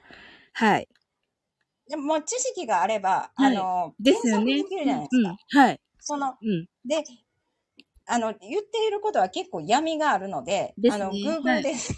[0.51, 0.89] はい。
[1.87, 4.55] でも知識があれば、はいあの、ですよね。
[4.55, 5.17] できるじゃないですか。
[5.17, 5.37] うんうん。
[5.59, 5.79] はい。
[6.03, 6.67] その、うん。
[6.85, 7.03] で、
[8.05, 11.05] あの、言っていることは結構闇があるので、ですね。
[11.05, 11.63] あの、は Google い。
[11.63, 11.93] で、さ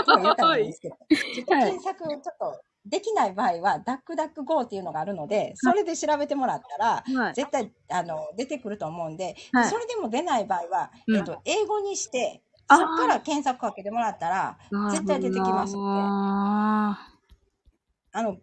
[0.00, 0.96] っきも言ったんですけど、
[1.46, 7.34] 検索ちょっとできない場合は、ダックダック GO っていうのがあるので、それで調べてもらったら、はい。
[7.34, 9.70] 絶対、あの、出てくると思うんで、はい。
[9.70, 11.16] それでも出ない場合は、うん。
[11.16, 14.58] えっと、英語にして、そこから検索かけてもらったら、
[14.90, 17.10] 絶対出てきますので、あ
[18.12, 18.38] あの、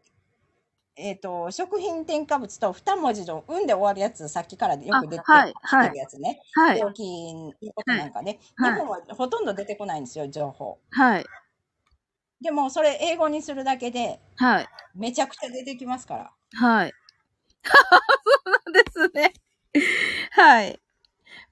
[0.95, 6.39] えっ、と、食品添加物と二文字の運で終わるやつ、さっきからよく出てあはいはいきてるやつね。
[6.55, 6.79] ーはい。
[6.79, 8.39] 病気のことなんかね。
[8.55, 10.79] はい日本はほとんど出てこないんですよ、情報。
[10.91, 11.25] はい。
[12.41, 14.67] でも、それ英語にするだけで、はい。
[14.95, 16.31] めちゃくちゃ出てきますから。
[16.53, 16.93] はい。
[17.63, 17.71] そ
[18.45, 19.33] うなんですね。
[20.31, 20.79] はい。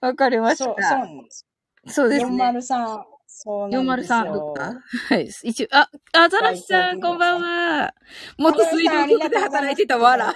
[0.02, 0.66] わかりました。
[0.66, 1.48] そう、そうなんです。
[1.88, 2.44] そうですね。
[2.44, 3.11] 403。
[3.44, 4.28] そうなんですよ。
[4.28, 4.76] 403どこか？
[5.10, 5.30] はい。
[5.44, 7.96] 一応、あ、あざらしさん、こんばんは。
[8.38, 10.34] 元水道局で働いてたわら。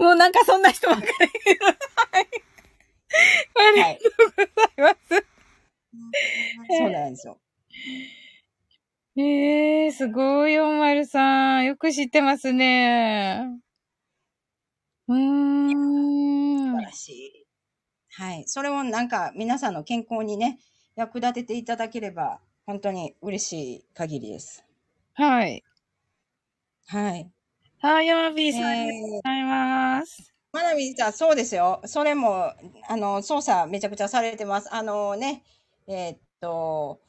[0.00, 1.10] もうなんかそんな人ばっかり。
[2.12, 2.28] はい。
[3.56, 3.98] ありがはい。
[3.98, 5.26] とうございます。
[6.68, 7.40] そうなんですよ。
[9.16, 11.62] ええー、すごい、403。
[11.64, 13.60] よく知ってますね。
[15.08, 15.70] うーん。
[16.58, 17.46] 素晴らしい。
[18.12, 18.44] はい。
[18.48, 20.58] それをなんか皆さんの健康にね、
[20.96, 24.64] 役立てていただければ、本当に嬉しい限りです。
[25.14, 25.62] はい。
[26.86, 27.30] はい。
[27.80, 30.32] はい、ヤマビーさん、ありがとうえーございます。
[30.52, 31.82] まなみさん、そうですよ。
[31.84, 32.52] それも、
[32.88, 34.74] あの、操作めちゃくちゃされてます。
[34.74, 35.44] あのね、
[35.86, 37.00] えーっと、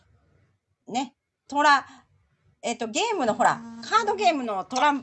[0.88, 1.16] ね、
[1.48, 1.86] トラ、
[2.62, 4.94] えーっと、ゲームのほら、カードゲームのトラ、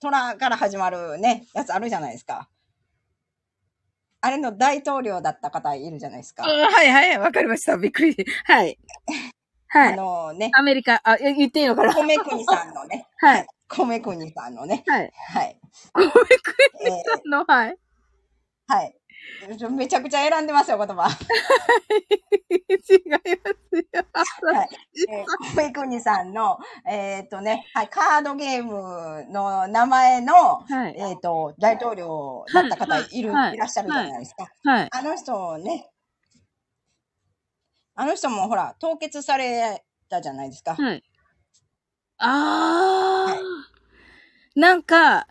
[0.00, 2.48] トラから始まるね、やつあるじゃないですか。
[4.24, 6.48] あれの大統領だった方いるじゃないですかあ。
[6.48, 7.76] はいはい、わかりました。
[7.76, 8.16] びっくり。
[8.44, 8.78] はい。
[9.66, 9.92] はい。
[9.94, 11.92] あのね、アメリカ、あ、え言っていいのかな？
[11.92, 13.46] 米国さんのね、 はい。
[13.68, 15.12] 米国さんのね、はい。
[15.12, 15.60] はい。
[15.94, 16.16] 米国
[16.86, 17.76] えーの、はい。
[18.68, 18.96] はい。
[19.70, 21.08] めちゃくちゃ選んでますよ、言葉。
[22.50, 24.52] 違いますよ。
[24.52, 24.68] はい。
[25.10, 26.58] えー、米国さんの、
[26.88, 30.94] えっ、とね、はい、カードゲームの名前の、はい。
[30.96, 34.48] えっ、と、大統領だった方いる、はいいらっしゃるじゃないですか。
[34.64, 34.88] はい。
[34.90, 35.90] あの人ね、
[37.94, 40.74] あの人もほら、凍結されたじゃないですか。
[40.74, 41.02] はい。
[42.18, 43.32] あー。
[43.32, 43.62] はい
[44.54, 45.28] なんか、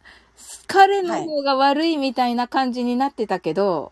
[0.72, 3.92] 彼の方が悪いみたいな感じになってたけど、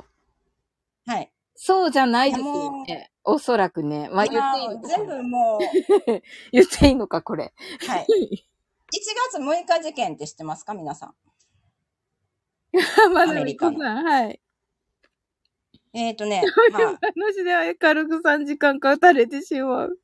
[1.06, 1.32] はい。
[1.56, 3.12] そうじゃないですよね。
[3.26, 4.10] おそらくね。
[4.14, 5.60] まあ、言っていいのか全部もう、
[6.54, 7.54] 言っていいのか、これ。
[7.86, 8.08] はい。
[8.94, 9.00] 1
[9.32, 10.74] 月6日事件って知ってますか？
[10.74, 11.16] 皆さん。
[13.14, 14.40] まアメリカのはい。
[15.94, 20.00] えっ、とね、まあ、話では軽く3時間か打たれてしまう。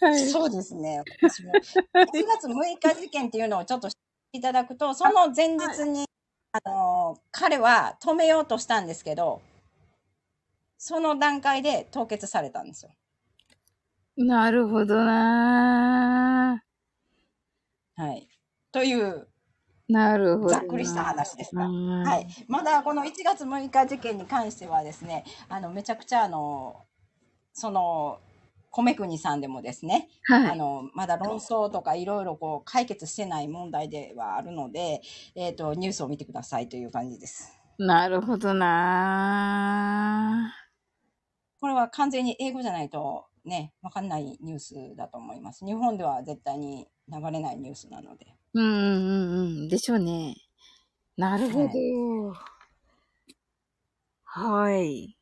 [0.00, 0.26] はい。
[0.30, 1.02] そうですね。
[1.20, 3.88] 私も1月6日事件っていうのをちょっと
[4.32, 6.06] いただくと、その前日に、
[6.52, 9.42] あの、彼は止めようとしたんですけど、
[10.78, 12.90] その段階で凍結されたんですよ。
[14.16, 16.62] なるほどな
[17.94, 18.28] はい。
[18.72, 19.28] という、
[19.88, 20.60] なるほどな。
[20.60, 21.66] ざっくりした話ですが。
[21.66, 22.26] うんはい。
[22.48, 26.86] まだこの1月6日事件に関してはですね、あの、めちゃくちゃあの、
[27.52, 28.18] その、
[28.72, 30.50] 米国さんでもですね、はい。
[30.52, 35.02] あの、まだ論争とかいろいろこう解決してない問題ではあるので、
[35.34, 37.52] えっ、と、ニュースを見てくださいという感じです。
[37.78, 40.54] なるほどな
[41.58, 45.64] これは完全に英語じゃないとね、わかんないニュースだと思います。
[45.64, 48.26] 日本では絶対に流れないニュースなので。
[48.54, 48.84] うんうんうんう
[49.64, 49.68] ん。
[49.68, 50.36] でしょうね。
[51.16, 51.68] なるほど。
[54.24, 54.74] はい。
[54.74, 55.16] はい。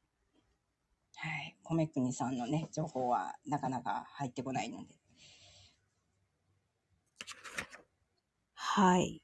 [1.71, 4.95] 米国さんのね、情報はなかなか入ってこないので。
[8.55, 9.23] はい。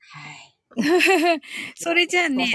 [0.00, 0.56] はい。
[1.74, 2.50] それじゃあね、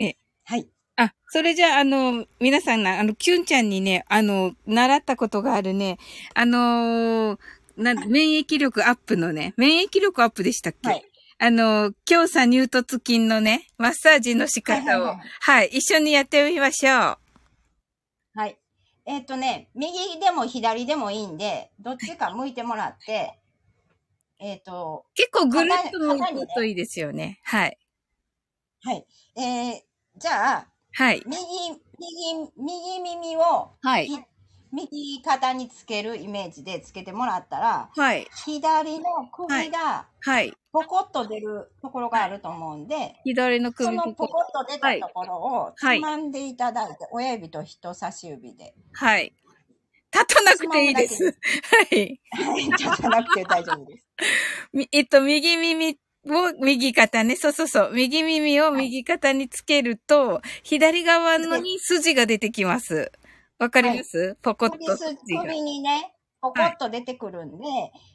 [0.00, 0.68] えはい。
[0.96, 5.98] あ、それじゃあ、あの、皆さんな、あの、キュンちゃんにね、あの、習ったことがあるね、
[6.34, 7.38] あのー
[7.76, 11.04] なん、免疫力アップのね、免疫力アップでしたっけ、はい。
[11.38, 17.27] あの、強鎖乳突筋のね、マッサージの仕方を、はいはいはいはい、一緒にやってみましょう。
[18.34, 18.58] はい。
[19.06, 23.38] えっ、とね、右でも左でもいいんで、どっちか向いてもらって、
[24.38, 27.40] えっ、と、結構ぐるっと向くといいですよね。
[27.42, 27.78] はい。
[28.82, 29.06] はい。
[29.36, 29.80] えー、
[30.18, 31.22] じゃあ、はい。
[31.26, 31.36] 右、
[31.98, 34.06] 右、右耳を、はい。
[34.06, 34.18] ひ
[34.70, 38.28] 右肩につけるイメージでつけてもらったら、はい。
[38.44, 40.52] 左の首がはい。
[40.82, 48.74] ポコッと出るところがあると思うんで、左のその首ここポコッと出たところをつはいまんでいただいて、親指と人差し指で。
[48.92, 49.34] はい。
[50.12, 51.24] 立たなくていいです。
[51.24, 51.30] は
[51.90, 52.20] い。
[52.30, 54.06] はい、立たなくて大丈夫です。
[54.72, 57.36] みえっと、右耳を右肩ね。
[57.36, 57.92] そうそうそう。
[57.92, 63.12] 右耳を右肩につけると、左側のに筋が出てきます。
[63.58, 64.96] わかります、ポコッと。
[65.26, 67.64] 首にね、ポコッと出てくるんで、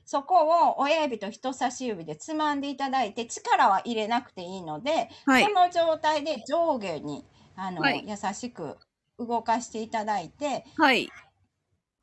[0.05, 5.49] そこを親指と人差し指でつまんでいただいて、力は入れなくていいので、はいこ。
[5.49, 8.77] の状態で上下に、あの、はい優しく
[9.19, 11.09] 動かしていただいて、はい。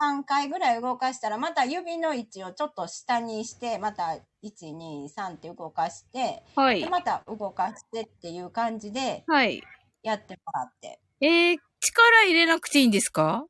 [0.02, 6.88] 3回ぐらい動かしたら、また指の位置をちょっと下にして、また1、2、3って動かして、はいで。
[6.88, 9.62] また動かしてっていう感じではい。
[10.02, 11.00] やってもらって。
[11.20, 13.44] えー、力入れなくていいんですか？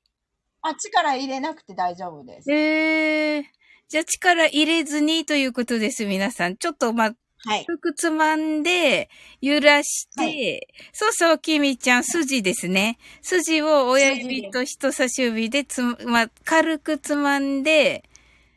[0.62, 2.52] あ、力入れなくて大丈夫です。
[2.52, 3.44] えー、
[3.88, 6.56] じゃあ力入れずにということです、皆さん。
[6.56, 7.64] ちょっと、まあ、はい。
[7.64, 9.08] 軽くつまんで、
[9.40, 12.98] 揺らして、はそうそう、きみちゃん、筋ですね。
[13.22, 18.04] 筋を親筋指と人差し指でつま、軽くつまんで、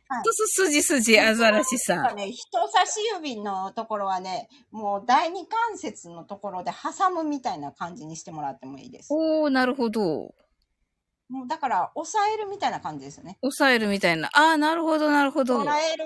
[0.09, 2.15] はいそうそう、筋筋、アザラシさん。
[2.15, 9.07] ね、人差し指のところはね、もう第二関節のところで挟むみたいな感じにしてもらってもいいです。
[9.11, 10.35] おー、なるほど。
[11.34, 13.39] もうだから、押さえるみたいな感じですよね。
[13.41, 14.29] 押さえるみたいな。
[14.34, 15.61] あー、なるほど、なるほど。
[15.61, 16.05] 押さえる、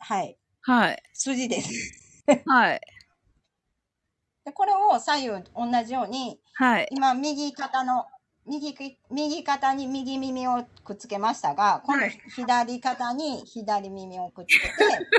[0.00, 1.02] はい、はい。
[1.14, 2.22] 筋です。
[2.44, 2.80] はい。
[4.44, 6.88] でこれを左右同じように、はい。
[6.90, 8.04] 今、右肩の、
[8.44, 14.74] 右き、右肩に右耳をくっつけましたが、今度はい左肩に左耳をくっつけて、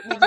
[0.08, 0.20] 右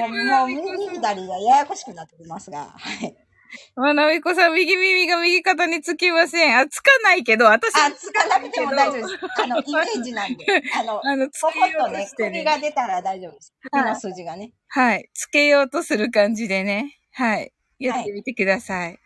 [0.00, 3.14] もう、もう右左がややこしくなってきますが、はい。
[3.76, 6.58] まなみこさん、右耳が右肩につきません。
[6.58, 9.42] あ、つかないけど、私、あ、つかなくても大丈夫です。
[9.42, 10.44] あの、イメージなんで。
[10.74, 12.30] あの、あの、つポけようとし、てる。
[12.30, 13.54] 首が出たら大丈夫です。
[13.70, 14.52] 首の筋がね。
[14.68, 15.10] はい。
[15.14, 16.98] つけようとする感じでね。
[17.12, 17.52] はい。
[17.78, 18.98] やってみてください。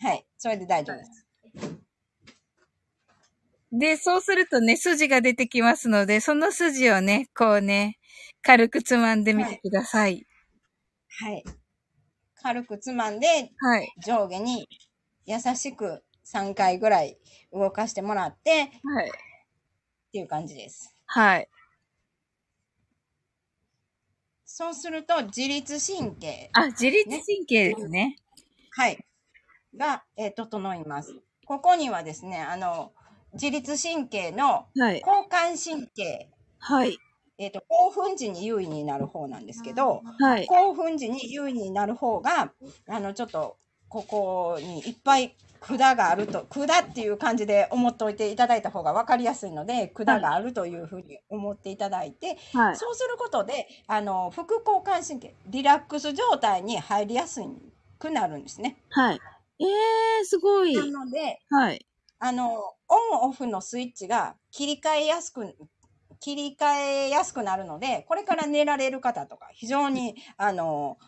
[0.00, 0.26] はい。
[0.36, 1.26] それで大丈夫です。
[3.72, 7.98] で、そうするとね、筋が出てきますので、その筋をね、こうね、
[8.42, 10.26] 軽くつまんでみてください。
[11.18, 11.44] はい。
[12.46, 13.26] 軽くつまんで、
[13.58, 13.92] はい。
[14.06, 14.68] 上下に
[15.24, 17.18] 優しく3回ぐらい
[17.52, 19.10] 動かしてもらって、っはい。
[20.12, 20.94] ていう感じです。
[21.06, 21.48] はい。
[24.44, 28.14] そうすると、自律神経、あ、自律神経ですね。
[28.70, 29.04] はい、
[29.76, 31.16] が、えー整います。
[31.46, 32.92] ここにはですね、あの、
[33.32, 35.02] 自律神経のはい。
[35.04, 36.30] 交感神経、
[36.60, 36.96] はい。
[37.38, 40.46] えっ、と、興奮時に優位になる方なんですけど、はい。
[40.46, 42.52] 興奮時に優位になる方が、
[42.88, 43.58] あの、ちょっと、
[43.88, 52.76] ここにいっぱい管があると、管っていう感じで思っておいていただいた方が分かりやすいので、管があるというふうに思っていただいて、はい。
[52.76, 57.40] そうすることで、あの、副交感神経、リラックス状態に入りやす
[57.98, 58.76] くなるんですね。
[58.90, 59.20] はい。
[59.58, 60.74] えー、すごい。
[60.74, 61.86] なので、はい。
[62.18, 65.54] あの、オンオフのスイッチが切り替えやすく、
[66.26, 70.98] 切り替えやすくなるので、これから寝られる方とか、非常に、あの、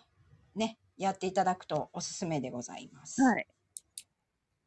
[0.54, 3.20] ね、やっていただくとおすすめでございます。
[3.20, 3.48] はい。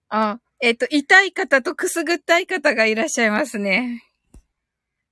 [0.09, 4.03] あ、えっ、と、痛い方とくすぐったい方がいらっしゃいますね。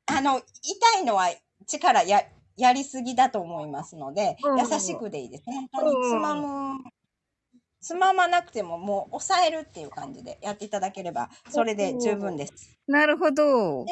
[0.08, 1.30] あの、痛いのは
[1.66, 2.22] 力や、
[2.58, 5.46] やりすぎだと思いますので、うん優しくでいいです。
[5.46, 6.84] 本当につまむ、
[7.80, 12.78] つままなくてももう抑えるっていう感じでやっていただければ、それで十分です。
[12.88, 13.86] なるほど。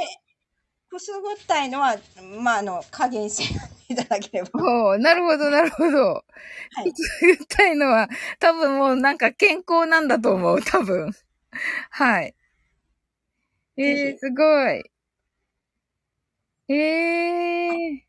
[0.89, 1.97] くすぐったいのは、
[2.41, 3.49] まあ、あの、加減し
[3.87, 4.49] ていただければ。
[4.89, 6.13] おーなるほど、なるほど。
[6.13, 6.23] は
[6.85, 8.09] いくすぐったいのは、
[8.39, 11.11] 多分もうなんか健康なんだと思う、多分。
[11.89, 12.35] はい。
[13.77, 14.91] えー、ぜひすごい。
[16.69, 18.07] えー、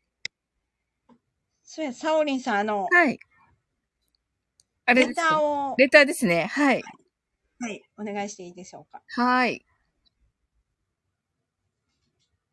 [1.63, 3.19] そうや、サオリンさん、あの、はい。
[4.85, 6.47] あれレターを、レターですね。
[6.51, 6.81] はい。
[7.59, 9.01] はい、お願いしていいでしょうか。
[9.07, 9.65] はい。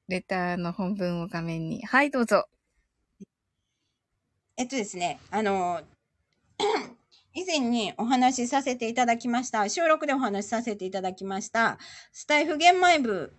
[0.09, 1.85] レターの本文を画面に。
[1.85, 2.47] はい、どうぞ。
[4.57, 5.83] えっとですね、あの、
[7.35, 11.79] 以前にお話しさせていただきました、収録でお話しさせていただきました、
[12.13, 13.33] スタイフ玄米部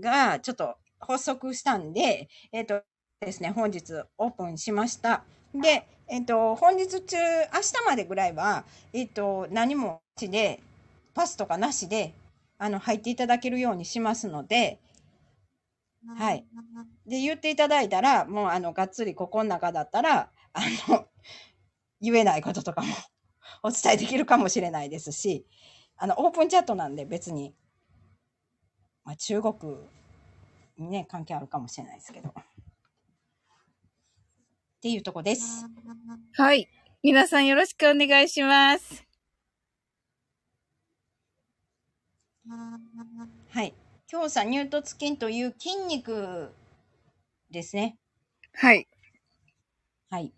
[0.00, 2.82] がちょっと発足したんで、えっと
[3.20, 5.24] ですね、本日オープンしました。
[5.54, 10.60] で、えっと、本日中、明日までぐらいは、えっと、何もなしで、
[11.14, 12.12] パスとかなしで、
[12.58, 14.78] あの、入っていただけるようにしますので、
[16.06, 16.46] はい。
[17.06, 21.06] で、言っていただいたら、もう、あの、がっつりここの中だったら、あの、
[22.00, 22.88] 言えないこととかも
[23.62, 25.46] お伝えできるかもしれないですし、
[25.96, 27.54] あの、オープンチャットなんで別に、
[29.04, 29.76] まあ、中国
[30.76, 32.28] にね、関係あるかもしれないですけど。
[32.28, 32.34] っ
[34.80, 35.66] ていうとこです。
[36.34, 36.68] はい。
[37.02, 39.04] 皆さんよろしくお願いします。
[43.50, 43.74] はい。
[44.10, 46.50] 強鎖乳突筋という筋肉
[47.50, 47.98] ですね。
[48.54, 48.88] はい。
[50.08, 50.32] はい。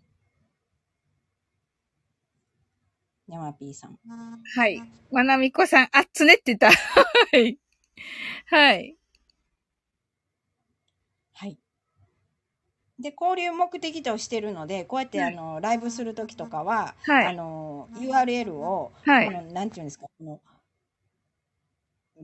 [3.29, 3.97] 山 P さん。
[4.57, 4.81] はい。
[5.09, 6.67] まなみこさん、あっつねってた。
[7.31, 7.57] はい。
[8.47, 8.97] はい。
[11.31, 11.57] はい。
[12.99, 20.41] で、交流目的としてるので、こうやって、あの、ライブするときとかは、はいあの、URL を、はいこの、なんていうんですか、この、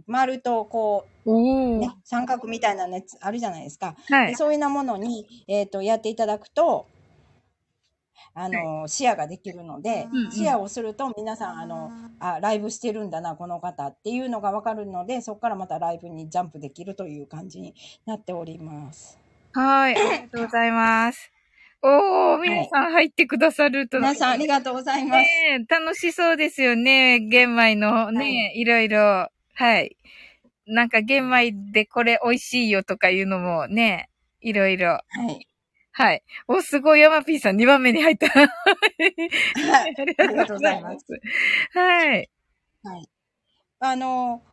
[0.06, 1.78] 丸と、こう。
[1.80, 3.96] ね、三角みたいなやつあるじゃないですか。
[4.10, 4.28] はい。
[4.28, 6.88] でそういうなものに、えっ、と、やっていただくと、
[8.40, 17.74] あの、シェアができるので、うんうんシェアをすると皆さん、あの、あ、ライブしてるんだな、この方っていうのがわかるので、そこからまたライブにジャンプできるという感じに
[18.06, 19.18] なっております。
[19.54, 19.96] はい。
[19.96, 21.32] ありがとうございます。
[21.82, 23.98] おー、皆さん入ってくださると。
[23.98, 25.18] 皆さんありがとうございます。
[25.18, 27.20] ねえ楽しそうですよね。
[27.20, 29.30] 玄米のね、、はいろいろ。
[29.58, 29.98] はい。
[30.68, 34.90] なんか玄米でこれ美味しいよとかいうのもね、いろいろ。
[34.90, 35.02] は
[35.32, 35.48] い。
[35.94, 36.24] はい。
[36.48, 38.28] お、すごい、ヤマピーさん2番目に入った。
[38.30, 38.50] はい
[40.20, 41.06] ありがとうございます。
[41.74, 42.30] はい。
[43.80, 44.44] あの、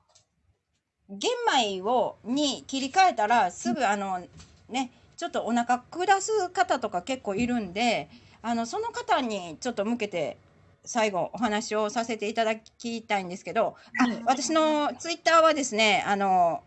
[1.11, 4.23] 玄米を、に切り替えたら、すぐあの、
[4.71, 8.09] ね、ちょっとお腹下す方とか結構いるんで、
[8.41, 10.39] あの、その方にちょっと向けて、
[10.85, 16.63] 最後お話をさせていただきたいんですけど、あはい私のツイッターはですね、あの、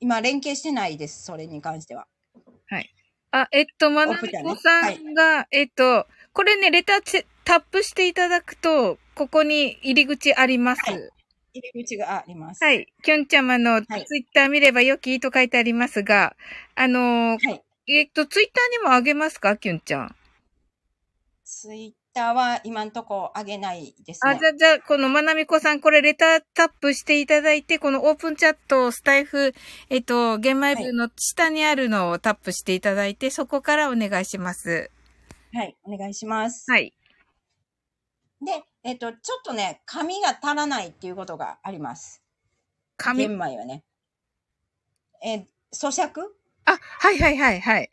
[0.00, 2.06] 今連携してないです、それに関しては。
[3.30, 10.90] あ、えっと、まなみこさんが、えっと、これね、レタータップしていただくと、ここに入り口あります。
[10.90, 11.10] はい
[11.54, 12.62] 入り口があります。
[12.62, 12.86] はい。
[13.02, 16.36] きょんちゃまのツはいイッター見ればよきと書いてありますが、
[16.74, 17.62] あのーはい。
[17.88, 19.56] えっと、ツイッターにもあげますか？
[19.56, 20.14] きゅんちゃん。
[21.44, 24.32] ツイッターは今んとこ上げないですね。
[24.32, 29.54] あ、じゃあ、じゃあ、このまなみこさん、これレタータップしていただいて、このオープンチャット、スタイフ、
[29.88, 34.90] えっと、玄米部の下にあるのをタップしていただいて、そこからお願いします。
[35.54, 36.70] はい、お願いします。
[36.70, 36.92] はい。
[38.40, 42.22] で、えっと、ちょっとね、紙が足らないっていうことがあります。
[42.96, 43.28] 紙？
[43.28, 43.84] 玄米はね。
[45.24, 46.22] えー咀嚼？
[46.64, 47.90] あ、はいはいはいはい。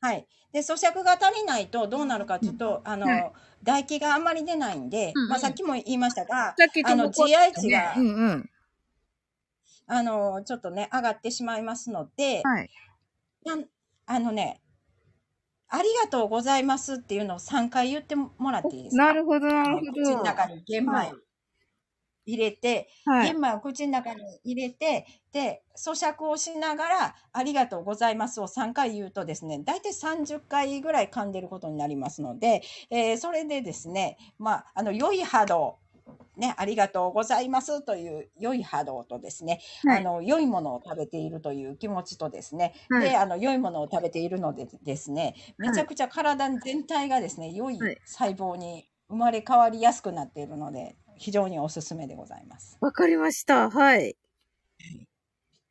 [0.00, 0.26] はい。
[0.52, 3.32] で、咀嚼が足りないとどうなるかというと、あの、はい
[3.64, 8.50] 唾液があんまり出ないんで、うんうんまあさっきも言いましたが、あの、GI 値が、うんうん。
[9.88, 12.70] あの、ちょっとね、上がってしまいますので、はい。
[13.44, 13.64] なん
[14.06, 14.62] あのね、
[15.68, 19.06] ありがとうございますっていうのを3回言ってもらっていいですか？
[19.06, 20.22] なるほど、なるほ口のど。
[20.22, 21.18] 中に玄米を
[22.28, 23.32] 入れて、はい。
[23.32, 35.80] 玄米を口の中に入れて、で、咀嚼をしながら、ありがとうございますを3回言うとですね、大体30回ぐらい噛んでることになりますので、えーそれでですね、まあ、あの、良い波動、
[36.36, 39.96] ね、ありがとうございますという良い波動とですね、はい。
[39.96, 43.10] あの、良いものを食べているという気持ちとですね、はい。
[43.10, 48.02] で、あの、良いものを食べているのでですね、めちゃくちゃ体全体がですね、良いはい。
[48.04, 52.76] 細胞に生まれ変わりやすくなっているので、非常におすすめでございます。
[52.80, 53.70] わかりました。
[53.70, 54.16] はい。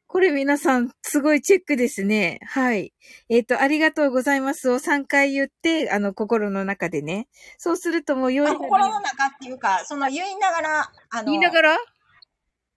[0.09, 2.39] これ皆さん、すごいチェックですね。
[2.45, 2.93] はい。
[3.27, 7.27] えっ、と、ありがとうございますを3回言って、あの、心の中でね。
[7.57, 11.77] そうするともう良いあ心の中っていうか、その言いながら、あの、言いながら？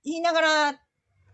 [0.04, 0.72] 言いながら、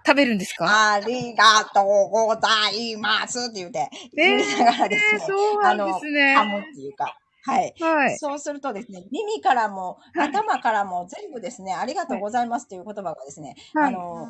[0.06, 0.92] 食べるんですか？
[0.92, 6.36] ありがとうございますって言って、言いながらですね、そうなんですね。
[6.38, 7.16] 噛むっていうか、
[7.46, 7.74] はい。
[7.80, 8.18] はい。
[8.18, 14.28] そうするとですね、耳からも、はい頭からも全部ですね、ありがとうございますっていう言葉がですね、はいあの、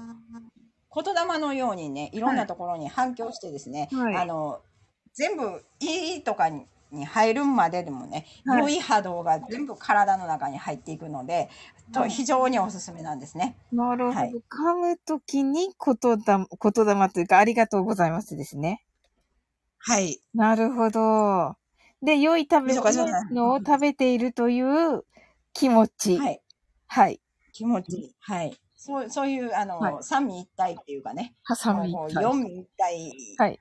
[0.94, 4.60] 言霊のようにね、いろんなところに反響してですね、はいあの、
[5.14, 11.48] 全部、いいとかに、に入るまででもね、はい良い波動が全部体の中に入っていくので、
[11.92, 13.56] とはい非常におすすめなんですね。
[13.72, 14.18] なるほど。
[14.18, 18.84] はい噛むときに言霊、言霊というか、ありがとうございますですね。
[19.78, 20.20] はい。
[20.34, 21.56] なるほど。
[22.06, 25.04] で、良い食べそうかそうかのを食べているという
[25.52, 26.16] 気持ち。
[26.16, 26.40] はい。
[26.86, 27.20] はい。
[27.52, 28.14] 気持ち。
[28.20, 28.56] はい。
[28.76, 31.92] そう、そういう、あの、はい三位一体っていうかね、ハサミ。
[31.92, 33.58] こう四位一体はい。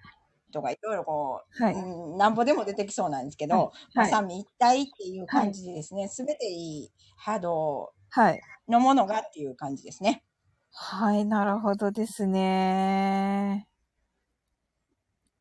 [0.53, 8.41] とかいろいろこう、はいうんなんぼでも出てきそうなんですけど、はいまあ、はい三位一体っていう感じでですね、すべ、ていい波動はい。
[8.69, 10.23] のものがっていう感じですね。
[10.71, 13.67] はい、なるほどですね。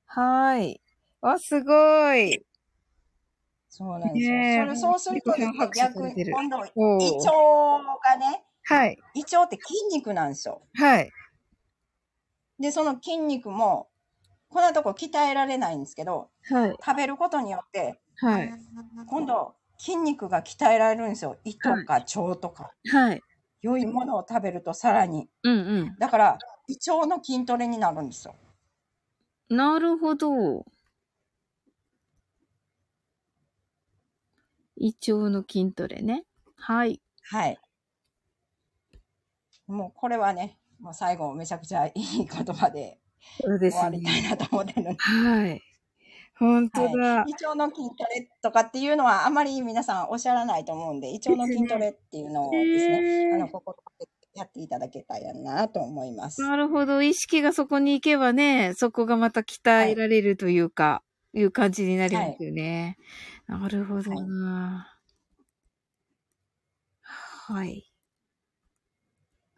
[0.07, 0.80] はい。
[1.20, 2.46] わ、すごい。
[3.76, 4.36] そうなんですよ。
[4.36, 5.32] ねえそれそうすると
[5.74, 7.32] 逆に今度、胃腸
[8.04, 8.96] がね、はい。
[9.16, 10.62] 胃腸って筋肉なんですよ。
[10.74, 11.10] はい。
[12.60, 13.88] で、その筋肉も、
[14.48, 16.76] こんなとこ鍛えられないんですけど、はい。
[16.86, 18.52] 食べることによって、はい。
[19.08, 21.36] 今度、筋肉が鍛えられるんですよ。
[21.42, 22.70] 胃とか腸とか。
[22.92, 23.20] はい。
[23.60, 25.28] 良いものを食べるとさらに。
[25.42, 25.56] うんう
[25.86, 25.96] ん。
[25.98, 28.36] だから、胃腸の筋トレになるんですよ。
[29.48, 30.64] なるほど。
[34.76, 36.24] 胃腸の筋トレね。
[36.56, 37.00] はい。
[37.30, 37.58] はい。
[39.66, 42.98] もうこれはね、もう最後めちゃくちゃいい言葉で
[43.40, 44.30] そうです終わりたいね。
[44.30, 44.96] なと思ってるので。
[44.98, 45.62] はい。
[46.38, 46.88] 本当だ。
[46.88, 56.42] はい、胃腸の筋トレとかっていうのはあまり皆さんおっしゃらないと思うんで、胃腸の筋トレっていうのをですね、へーあの、ここでやっていただけたらなと思います。
[56.42, 57.02] なるほど。
[57.02, 59.60] 意識がそこに行けばね、そこがまた鍛
[59.90, 61.02] えられるというか、
[61.34, 62.96] い、う感じになりますよね。
[63.47, 64.99] なるほどな。
[67.03, 67.90] はい。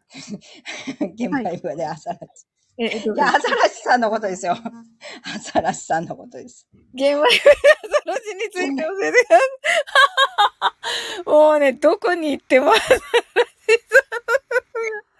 [1.13, 2.45] 現場部でアザラシ。
[2.79, 4.53] え、えっといや、アザラシさんのことですよ。
[4.53, 6.67] アザラシさんのことです。
[6.93, 7.29] 現場にアザ
[8.05, 9.43] ラシについて教えてくださ
[11.23, 11.25] い。
[11.29, 12.97] もうね、どこに行ってもアザラシ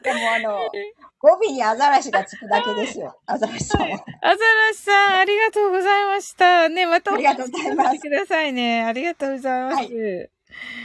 [0.04, 0.70] でもあの、
[1.20, 3.20] 語尾にアザラシがつくだけですよ。
[3.26, 4.06] アザラシさんは。
[4.22, 6.70] アザラシさん、ありがとうございました。
[6.70, 8.84] ね、またありがとうございますお聞きくださいね。
[8.84, 9.76] ありがとうございます。
[9.76, 10.30] はい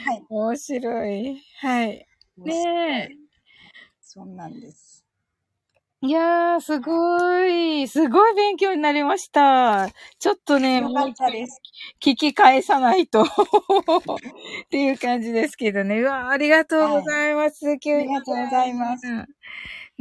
[0.05, 0.25] はい。
[0.29, 1.43] 面白い。
[1.61, 2.07] はい。
[2.39, 3.17] ねえ。
[4.01, 5.05] そんなんです。
[6.05, 7.87] いやー、すごい。
[7.87, 9.89] すごい勉強になりました。
[10.19, 10.93] ちょっとね、もう。
[12.01, 13.23] 聞き返さないと。
[13.23, 13.27] っ
[14.69, 16.01] ていう感じですけどね。
[16.01, 17.79] うわ、ありがとうございます。
[17.79, 19.07] 急にありがとうございます。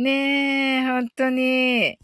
[0.03, 1.99] ねえ、本当に。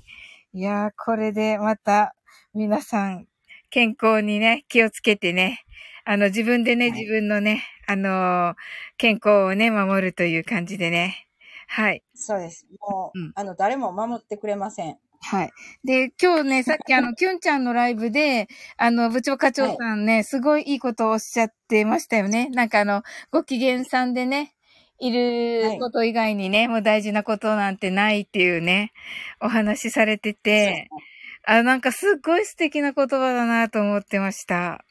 [0.53, 2.15] いやー、これでまた
[2.53, 3.28] 皆さん
[3.69, 5.65] 健康にね、気をつけてね。
[6.06, 8.56] あの、自分でね、はい自分のね、あのー
[8.98, 11.28] 健康をね、守るという感じでね。
[11.68, 12.03] はい。
[12.14, 12.65] そうです。
[12.80, 14.98] もう、うんあの、誰も守ってくれません。
[15.22, 15.52] はい。
[15.84, 18.48] で、今日ね、さっきあの、 キュンちゃんのライブで、
[18.78, 22.49] あの、部長課長さんね、すごいいいことをおっしゃってましたよね。
[22.49, 24.53] なんかあの、ご機嫌さんでね、
[24.99, 28.91] いること以外にね、もう大事なことなんてないっていうね、
[29.41, 30.90] お話しされてて、
[31.44, 34.84] あ、なんかすっごい素敵な言葉だなと思ってました。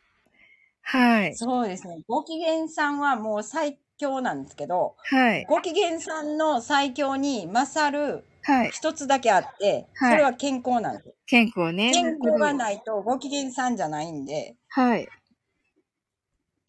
[0.82, 1.34] はい。
[1.34, 1.98] そうですね。
[2.06, 5.44] ご機嫌さんはもう最強なんですけど、はい。
[5.48, 8.70] ご機嫌さんの最強に勝るはい。
[8.70, 11.14] 一つだけあって、はいそれは健康なんです。
[11.26, 11.92] 健康ね。
[11.92, 15.08] 健康がないとご機嫌さんじゃないんで、はい。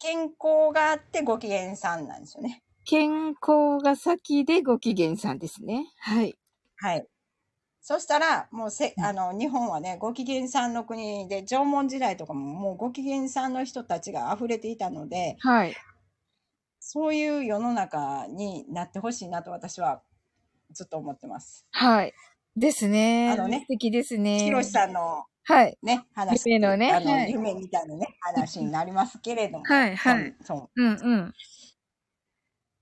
[0.00, 2.62] 健康があってご機嫌さんなんですよね。
[2.88, 5.92] 健康が先でご機嫌さんですね。
[5.98, 6.38] はい。
[6.76, 7.06] はい。
[7.82, 15.76] そしたら、もうせ、あの、日本はね、ご機嫌さんの国で、縄文時代とかももうご機嫌さんの人たちが溢れていたので、はい。
[16.80, 20.00] そういう世の中になってほしいなと私は
[20.72, 21.66] ずっと思ってます。
[21.72, 22.14] はい。
[22.56, 23.32] ですね。
[23.32, 24.38] あのね素敵ですね。
[24.38, 25.76] ひろしさんのはい。
[25.82, 26.48] ね、話。
[26.48, 29.64] 夢のねあの、はい夢みたいなね、話になりますけれども。
[29.66, 30.56] はいはいそう。
[30.56, 31.34] そううんうん。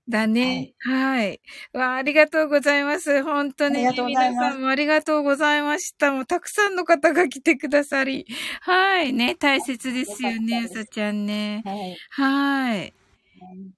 [0.09, 0.73] だね。
[0.79, 1.41] はい。
[1.73, 3.23] わあ、ありがとうございます。
[3.23, 6.11] 本当に、皆さんもありがとうございました。
[6.11, 8.25] もうたくさんの方が来てくださり。
[8.61, 9.11] はい。
[9.11, 11.61] ね、大切ですよね、うさちゃんね。
[11.65, 11.97] はい。
[12.09, 12.93] はい。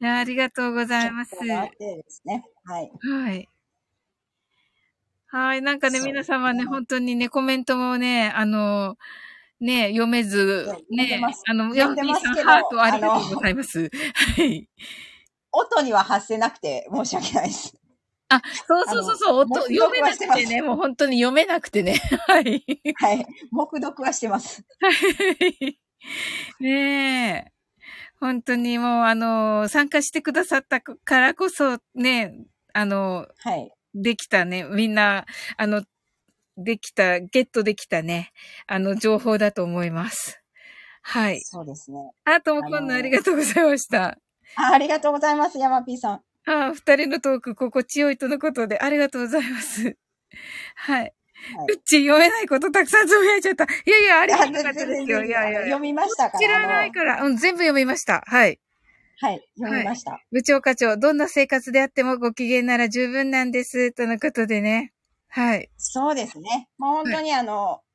[0.01, 1.35] ありがとうございます。
[1.43, 1.55] ね。
[2.63, 2.91] はい。
[3.01, 3.49] はい。
[5.31, 5.61] はい。
[5.61, 8.97] なんかね、皆様ね、本当にね、コメントもね、あの、
[9.59, 13.89] ね、読めず、ねあの、ヤンピーさん、ハートありがとうございます。
[14.37, 14.69] はい。
[15.51, 17.73] 音には発せなくて申し訳ないです。
[18.29, 21.95] あ、そうそうそうそう、音、読めなくてね、もう本当に読めなくてね。
[22.27, 22.63] はい。
[22.95, 23.25] はい。
[23.51, 24.63] 黙読はしてます。
[24.79, 25.79] はい
[26.59, 27.51] ねえ。
[28.19, 33.71] 本当にもう、あの、参加してくださったからこそ、ね、あの、はい。
[33.95, 35.25] できたね、みんな、
[35.57, 35.83] あの、
[36.57, 38.31] できた、ゲットできたね、
[38.67, 40.41] あの、情報だと思います。
[41.01, 41.41] はい。
[41.41, 42.11] そうですね。
[42.25, 44.17] あ、ともこんのありがとうございました。
[44.55, 46.21] あありがとうございます、山 P さん。
[46.45, 49.97] あ、二人のトーク心地よいとのことで、ありがとうございます。
[50.75, 51.13] はい。
[51.55, 53.63] はうち読めないことたくさんつぶやいちゃった。
[53.63, 54.95] いやいや、ありがたかったですよ。
[54.95, 55.79] 全然いやいや読。
[55.79, 56.39] みましたから。
[56.39, 58.23] 知らないあから、うん、全部読みました。
[58.25, 58.59] はい。
[59.21, 60.21] のはい、読みました。
[60.31, 63.91] 部長課長、どんな生活であってもご機嫌なら十分なんです。
[63.93, 64.93] とのことでね。
[65.29, 65.69] はい。
[65.77, 66.69] そうですね。
[66.77, 67.88] もう本当にあの、ね、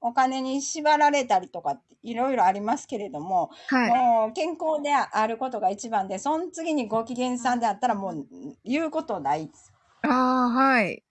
[0.00, 3.90] お金に縛られたりとかいろいろありますけれども、はい。
[3.90, 8.26] もう健康であることが一番で、その次にご機嫌さんであったらもう
[8.64, 9.72] 言うことないです。
[10.02, 11.02] ああ、はい。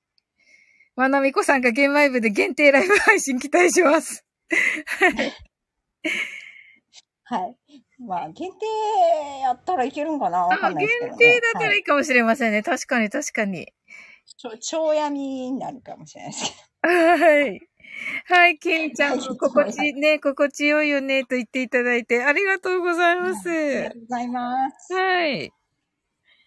[0.95, 4.25] まなみこさんが現場部で限定ライブ配信期待します。
[7.29, 7.57] はい。
[7.99, 8.65] まあ、限定
[9.41, 10.47] やったらいけるんかな？
[10.47, 11.17] わかあんないですけど、ね。
[11.19, 12.63] 限定だったらはいいかもしれませんね。
[12.63, 13.67] 確かに確かに。
[14.37, 17.61] ちょ超闇になるかもしれないですけ はい。
[18.25, 23.43] はい、ケンちゃん心地、ね、心地よいよね、と言っていただいて、ありがとうございます。
[23.49, 23.51] ど。
[23.51, 24.93] ありがとうございます。
[24.93, 25.53] はい。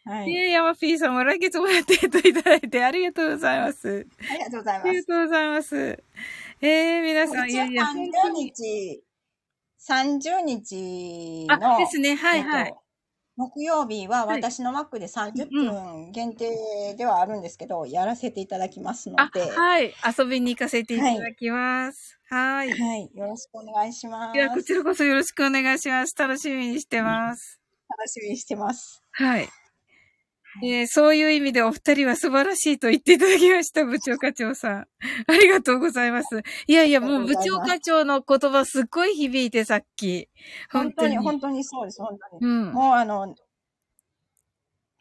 [0.05, 0.27] はい。
[0.33, 1.99] ねヤマピーさんも来月もやってい
[2.35, 4.09] ただいて、ありがとうございます。
[4.29, 4.95] ありがとうございあます。
[4.95, 6.05] りがとうございます。
[6.63, 9.05] えー、皆さん、いやいや、30日、
[9.79, 12.75] 30日あ、の、ですね、はいはいえっ。
[12.75, 12.80] と
[13.41, 19.95] 木曜日ははい私のマックで30分限定ではあるんですけど、やらせていただきますのあで、、はい。
[20.19, 22.19] 遊びに行かせていただきます。
[22.29, 22.69] はい。
[22.69, 24.39] いはい、よろしくお願いします。
[24.39, 26.15] や、こちらこそよろしくお願いします。
[26.19, 27.59] 楽しみにしてます。
[27.89, 29.03] 楽しみにしてます。
[29.13, 29.49] はい。
[30.63, 34.87] えーそういう意味でお二人は素晴らしいと言っていただきました、部長課長さん。
[35.27, 36.43] ありがとうございます。
[36.67, 40.29] いやいや、もう部長課長の言葉すっごい響いてさっき。
[40.71, 42.47] 本当に、本当にそうです、本当に。
[42.47, 42.73] うん。
[42.73, 43.35] もうあの、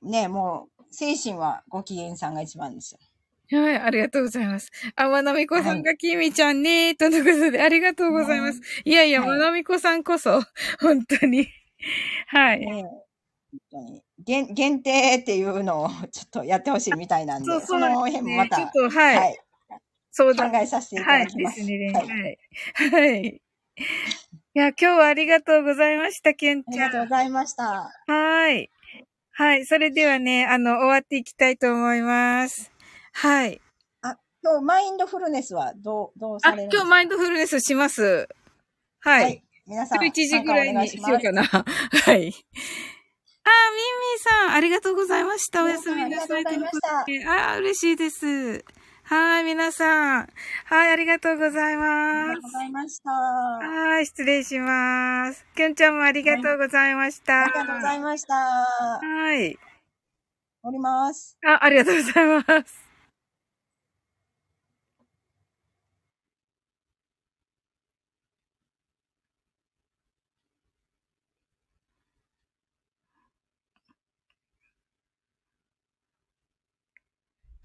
[0.02, 3.00] ね、もう、精神はご機嫌さんが一番ですよ。
[3.52, 4.70] はい、ありがとうございます。
[4.96, 8.62] あ、まなみこさんがきみちゃんねー、とのことで、ありがとうございます。
[8.86, 10.44] いやいや、はいまなみこさんこそ、
[10.80, 11.48] 本当に。
[12.28, 12.60] はい。
[12.60, 17.96] ね本当に限限定っていうのをちょっとやってほしいみたいなんで、そう、そそうですね。
[17.96, 19.18] 辺もまた、ちょっと、はい。
[19.18, 19.40] はい、
[20.12, 20.50] そうだ。
[20.52, 21.58] 考えさせていたはい、だきます。
[21.58, 21.92] ですね。
[21.94, 22.92] ははいい。
[22.92, 23.42] はい。
[24.56, 26.86] いや、今日はありがとうございました、けんちゃ。
[26.86, 27.92] ありがとうんございました。
[28.08, 28.70] はい。
[29.32, 29.66] はい。
[29.66, 32.72] それではね、あの、終わっていきたいと思います。
[33.14, 33.62] はい。
[34.42, 36.84] 今日、マインドフルネスはどう、どうあ、されるんですか？
[36.84, 38.28] 今日マインドフルネスします。
[39.02, 39.22] は。
[39.22, 39.42] はいい。
[39.68, 41.44] 皆さん、11時ぐらいにしようかな。
[41.44, 41.66] な。
[42.06, 42.34] はい。
[43.50, 45.64] あー、ミンミンさん、ありがとうございました。
[45.64, 46.44] おやすみなさい。
[46.46, 48.64] といまことであー、嬉しいです。
[49.04, 50.30] はい、皆さん。
[50.66, 52.42] はい、ありがとうございあますりがとう。
[52.44, 53.12] ございました。
[53.12, 55.46] はい、失礼します。
[55.56, 57.44] きゅんちゃんもありがとうございました。
[57.44, 58.36] ありがとうございました。
[58.36, 59.58] はい。
[60.64, 61.38] おります。
[61.46, 62.89] あ、ありがとうございます。